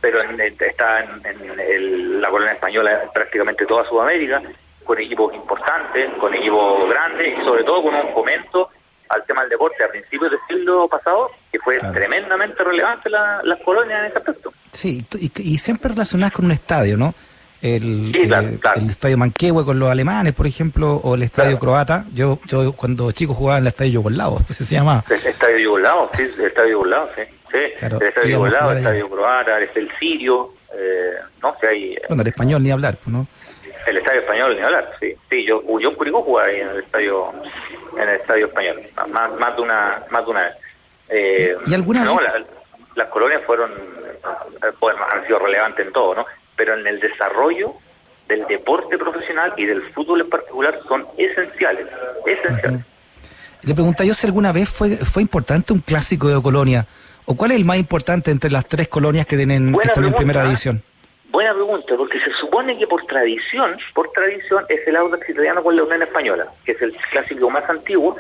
pero 0.01 0.21
está 0.23 1.01
en, 1.03 2.21
la 2.21 2.31
colonia 2.31 2.55
española 2.55 3.11
prácticamente 3.13 3.67
toda 3.67 3.89
Sudamérica, 3.89 4.41
con 4.85 4.99
equipos 4.99 5.35
importantes, 5.35 6.11
con 6.21 6.33
equipos 6.33 6.89
grandes 6.89 7.39
y 7.39 7.45
sobre 7.45 7.65
todo 7.65 7.83
con 7.83 7.95
un 7.95 8.13
fomento 8.15 8.71
al 9.09 9.25
tema 9.25 9.43
del 9.43 9.51
deporte. 9.51 9.83
A 9.83 9.89
principios 9.89 10.31
del 10.31 10.41
siglo 10.49 10.89
pasado, 10.89 11.31
que 11.51 11.59
fue 11.59 11.79
tremendamente 11.79 12.63
relevante 12.63 13.11
la, 13.11 13.41
las 13.43 13.61
colonias 13.63 14.01
en 14.01 14.07
ese 14.07 14.19
aspecto. 14.19 14.53
Sí, 14.73 15.05
y, 15.19 15.31
y 15.43 15.59
siempre 15.59 15.91
relacionadas 15.91 16.33
con 16.33 16.45
un 16.47 16.53
estadio, 16.53 16.97
¿no? 16.97 17.15
el, 17.61 18.15
eh, 18.15 18.59
el 18.77 18.87
estadio 18.87 19.19
Manquehue 19.19 19.65
con 19.65 19.79
los 19.79 19.91
alemanes, 19.91 20.33
por 20.33 20.47
ejemplo, 20.47 20.97
o 20.97 21.15
el 21.15 21.23
estadio 21.23 21.59
croata. 21.59 22.05
Yo 22.15 22.39
yo 22.47 22.73
cuando 22.73 23.11
chico 23.13 23.35
jugaba 23.35 23.59
en 23.59 23.65
el 23.65 23.69
estadio 23.69 23.93
Yugoslavo, 23.93 24.39
se 24.47 24.65
llama. 24.65 25.05
El 25.09 25.27
estadio 25.27 25.59
Yugoslavo, 25.59 26.11
sí, 26.15 26.23
el 26.23 26.45
estadio 26.45 26.71
Yugoslavo, 26.71 27.09
sí. 27.17 27.23
sí. 27.51 27.59
el 27.81 28.03
estadio 28.03 28.29
Yugoslavo, 28.29 28.73
el 28.73 28.79
estadio 28.79 29.11
croata, 29.11 29.59
el, 29.59 29.91
sirio, 29.99 30.55
eh, 30.73 31.15
no 31.43 31.57
sé, 31.61 31.69
hay... 31.69 31.93
Eh, 31.93 32.03
bueno, 32.09 32.23
el 32.23 32.29
español 32.29 32.63
ni 32.63 32.71
hablar, 32.71 32.97
pues, 32.97 33.09
¿no? 33.09 33.27
El 33.87 33.97
estadio 33.97 34.21
español 34.21 34.55
ni 34.55 34.63
hablar, 34.63 34.93
sí. 35.01 35.15
Sí, 35.31 35.47
yo, 35.47 35.63
yo 35.81 35.89
en 35.89 35.97
Curicó 35.97 36.23
jugaba 36.23 36.49
ahí 36.49 36.61
en 36.61 36.69
el 36.69 36.79
estadio, 36.79 37.33
en 37.97 38.09
el 38.09 38.17
estadio 38.17 38.47
español, 38.47 38.83
más, 39.11 39.33
más 39.39 39.57
de 39.57 39.63
una, 39.63 40.03
más 40.11 40.25
de 40.25 40.31
una 40.31 40.43
vez. 40.45 40.55
Eh, 41.11 41.57
¿Y, 41.67 41.75
alguna 41.75 42.05
no, 42.05 42.19
las 42.95 43.09
colonias 43.09 43.43
fueron, 43.47 43.71
bueno, 44.81 45.01
han 45.11 45.27
sido 45.27 45.39
relevantes 45.39 45.87
en 45.87 45.93
todo, 45.93 46.15
¿no? 46.15 46.27
pero 46.59 46.75
en 46.75 46.87
el 46.87 47.01
desarrollo 47.01 47.75
del 48.29 48.43
deporte 48.47 48.99
profesional 48.99 49.55
y 49.57 49.65
del 49.65 49.83
fútbol 49.93 50.21
en 50.21 50.29
particular 50.29 50.79
son 50.87 51.07
esenciales, 51.17 51.87
esenciales. 52.27 52.81
Le 53.63 53.75
pregunta 53.75 54.05
yo 54.05 54.13
si 54.13 54.27
alguna 54.27 54.53
vez 54.53 54.69
fue, 54.69 54.97
fue 54.97 55.23
importante 55.23 55.73
un 55.73 55.81
clásico 55.81 56.29
de 56.29 56.41
colonia, 56.43 56.87
o 57.25 57.37
cuál 57.37 57.53
es 57.53 57.59
el 57.59 57.65
más 57.65 57.79
importante 57.79 58.31
entre 58.31 58.51
las 58.51 58.67
tres 58.67 58.89
colonias 58.89 59.27
que 59.27 59.37
tienen 59.37 59.73
que 59.73 59.87
están 59.87 60.05
en 60.05 60.13
primera 60.13 60.43
división. 60.43 60.83
Buena 61.31 61.53
pregunta, 61.55 61.95
porque 61.97 62.19
se 62.21 62.33
supone 62.41 62.79
que 62.79 62.87
por 62.87 63.05
tradición, 63.07 63.77
por 63.95 64.11
tradición 64.13 64.65
es 64.69 64.87
el 64.87 64.97
Audax 64.97 65.29
italiano 65.29 65.63
con 65.63 65.77
la 65.77 65.85
Unión 65.85 66.03
Española, 66.03 66.47
que 66.65 66.73
es 66.73 66.83
el 66.83 66.95
clásico 67.11 67.51
más 67.51 67.69
antiguo 67.69 68.17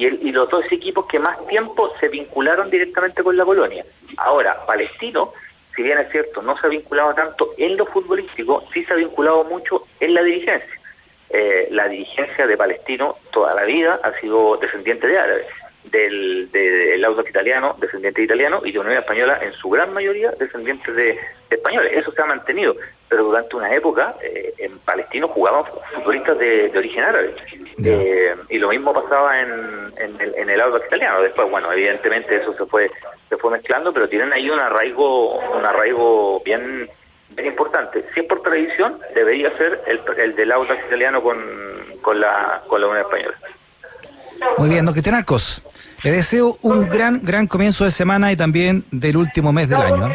y, 0.00 0.06
el, 0.06 0.26
y 0.26 0.32
los 0.32 0.48
dos 0.48 0.64
equipos 0.70 1.06
que 1.06 1.18
más 1.18 1.46
tiempo 1.46 1.92
se 2.00 2.08
vincularon 2.08 2.70
directamente 2.70 3.22
con 3.22 3.36
la 3.36 3.44
colonia. 3.44 3.84
Ahora, 4.16 4.64
Palestino 4.66 5.32
si 5.74 5.82
bien 5.82 5.98
es 5.98 6.10
cierto, 6.10 6.42
no 6.42 6.58
se 6.58 6.66
ha 6.66 6.70
vinculado 6.70 7.14
tanto 7.14 7.48
en 7.56 7.76
lo 7.76 7.86
futbolístico, 7.86 8.64
sí 8.72 8.84
se 8.84 8.92
ha 8.92 8.96
vinculado 8.96 9.44
mucho 9.44 9.86
en 10.00 10.14
la 10.14 10.22
dirigencia. 10.22 10.80
Eh, 11.30 11.68
la 11.70 11.88
dirigencia 11.88 12.46
de 12.46 12.56
Palestino 12.56 13.16
toda 13.32 13.54
la 13.54 13.62
vida 13.62 14.00
ha 14.02 14.12
sido 14.20 14.56
descendiente 14.56 15.06
de 15.06 15.18
árabes, 15.18 15.46
del, 15.84 16.50
del 16.52 17.04
italiano, 17.28 17.76
descendiente 17.80 18.20
de 18.20 18.24
italiano, 18.26 18.60
y 18.64 18.72
de 18.72 18.78
Unión 18.78 18.96
Española, 18.96 19.38
en 19.42 19.52
su 19.54 19.70
gran 19.70 19.92
mayoría, 19.92 20.30
descendientes 20.32 20.94
de, 20.94 21.18
españoles. 21.50 21.92
Eso 21.94 22.12
se 22.12 22.22
ha 22.22 22.26
mantenido, 22.26 22.76
pero 23.08 23.24
durante 23.24 23.56
una 23.56 23.74
época 23.74 24.14
eh, 24.22 24.54
en 24.58 24.78
Palestino 24.80 25.28
jugaban 25.28 25.64
futbolistas 25.94 26.38
de, 26.38 26.70
origen 26.76 27.02
árabe. 27.02 27.34
Eh, 27.84 28.34
y 28.48 28.58
lo 28.58 28.68
mismo 28.68 28.92
pasaba 28.92 29.40
en, 29.40 29.92
en 29.98 30.20
el, 30.20 30.34
en 30.36 30.50
el 30.50 30.60
italiano. 30.86 31.22
Después, 31.22 31.50
bueno, 31.50 31.72
evidentemente 31.72 32.36
eso 32.36 32.54
se 32.54 32.66
fue 32.66 32.90
se 33.30 33.36
fue 33.36 33.52
mezclando, 33.52 33.92
pero 33.92 34.08
tienen 34.08 34.32
ahí 34.32 34.50
un 34.50 34.60
arraigo, 34.60 35.38
un 35.38 35.64
arraigo 35.64 36.40
bien, 36.44 36.90
bien 37.30 37.46
importante. 37.46 38.04
Si 38.12 38.20
es 38.20 38.26
por 38.26 38.42
tradición, 38.42 38.98
debería 39.14 39.56
ser 39.56 39.80
el, 39.86 40.00
el 40.18 40.34
del 40.34 40.52
Audax 40.52 40.84
italiano 40.86 41.22
con, 41.22 41.38
con, 42.02 42.20
la, 42.20 42.62
con 42.66 42.80
la 42.80 42.88
Unión 42.88 43.04
Española. 43.04 43.38
Muy 44.58 44.68
bien, 44.68 44.84
don 44.84 44.94
Cristian 44.94 45.16
Arcos. 45.16 45.62
Le 46.02 46.12
deseo 46.12 46.58
un 46.62 46.88
gran, 46.88 47.20
gran 47.22 47.46
comienzo 47.46 47.84
de 47.84 47.90
semana 47.90 48.32
y 48.32 48.36
también 48.36 48.84
del 48.90 49.16
último 49.16 49.52
mes 49.52 49.68
del 49.68 49.80
año. 49.80 50.12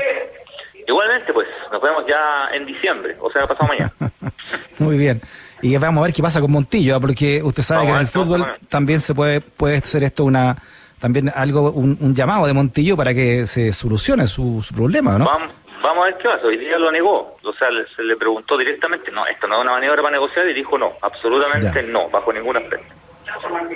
Igualmente, 0.87 1.33
pues, 1.33 1.47
nos 1.71 1.81
vemos 1.81 2.03
ya 2.07 2.55
en 2.55 2.65
diciembre, 2.65 3.15
o 3.19 3.31
sea, 3.31 3.43
pasado 3.43 3.67
mañana. 3.67 3.93
Muy 4.79 4.97
bien. 4.97 5.21
Y 5.61 5.77
vamos 5.77 6.01
a 6.01 6.05
ver 6.05 6.13
qué 6.13 6.21
pasa 6.21 6.41
con 6.41 6.51
Montillo, 6.51 6.95
¿ah? 6.95 6.99
porque 6.99 7.41
usted 7.43 7.63
sabe 7.63 7.85
que 7.85 7.91
en 7.91 7.97
el 7.97 8.07
fútbol 8.07 8.45
también 8.69 8.99
se 8.99 9.15
puede, 9.15 9.41
puede 9.41 9.79
ser 9.81 10.03
esto 10.03 10.25
una 10.25 10.55
también 10.99 11.31
algo, 11.35 11.71
un, 11.71 12.15
llamado 12.15 12.47
de 12.47 12.53
Montillo 12.53 12.97
para 12.97 13.13
que 13.13 13.45
se 13.45 13.71
solucione 13.73 14.27
su, 14.27 14.65
problema, 14.75 15.19
¿no? 15.19 15.25
Vamos, 15.25 15.51
vamos 15.83 16.03
a 16.03 16.05
ver 16.07 16.17
qué 16.17 16.29
pasa. 16.29 16.47
Hoy 16.47 16.57
día 16.57 16.79
lo 16.79 16.91
negó. 16.91 17.37
O 17.43 17.53
sea, 17.53 17.67
se 17.95 18.03
le 18.03 18.15
preguntó 18.15 18.57
directamente, 18.57 19.11
no, 19.11 19.25
esto 19.27 19.47
no 19.47 19.57
es 19.57 19.61
una 19.61 19.73
maniobra 19.73 20.01
para 20.01 20.13
negociar 20.13 20.47
y 20.47 20.53
dijo 20.53 20.77
no, 20.77 20.93
absolutamente 21.01 21.83
no, 21.83 22.09
bajo 22.09 22.33
ningún 22.33 22.57
aspecto. 22.57 22.94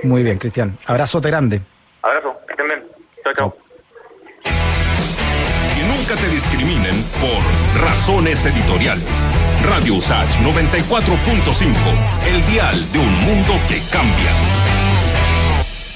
Muy 0.03 0.23
bien, 0.23 0.37
Cristian. 0.37 0.77
Abrazote 0.85 1.29
grande. 1.29 1.61
Abrazo, 2.01 2.37
que 2.47 2.53
estén 2.53 2.67
bien. 2.67 2.87
Chao, 3.23 3.33
chao. 3.33 3.57
Que 4.43 5.83
nunca 5.83 6.15
te 6.21 6.27
discriminen 6.29 6.95
por 7.19 7.81
razones 7.81 8.45
editoriales. 8.45 9.27
Radio 9.65 9.95
Usach 9.95 10.29
94.5, 10.41 11.75
el 12.27 12.45
dial 12.51 12.91
de 12.93 12.99
un 12.99 13.13
mundo 13.25 13.53
que 13.67 13.81
cambia. 13.91 14.68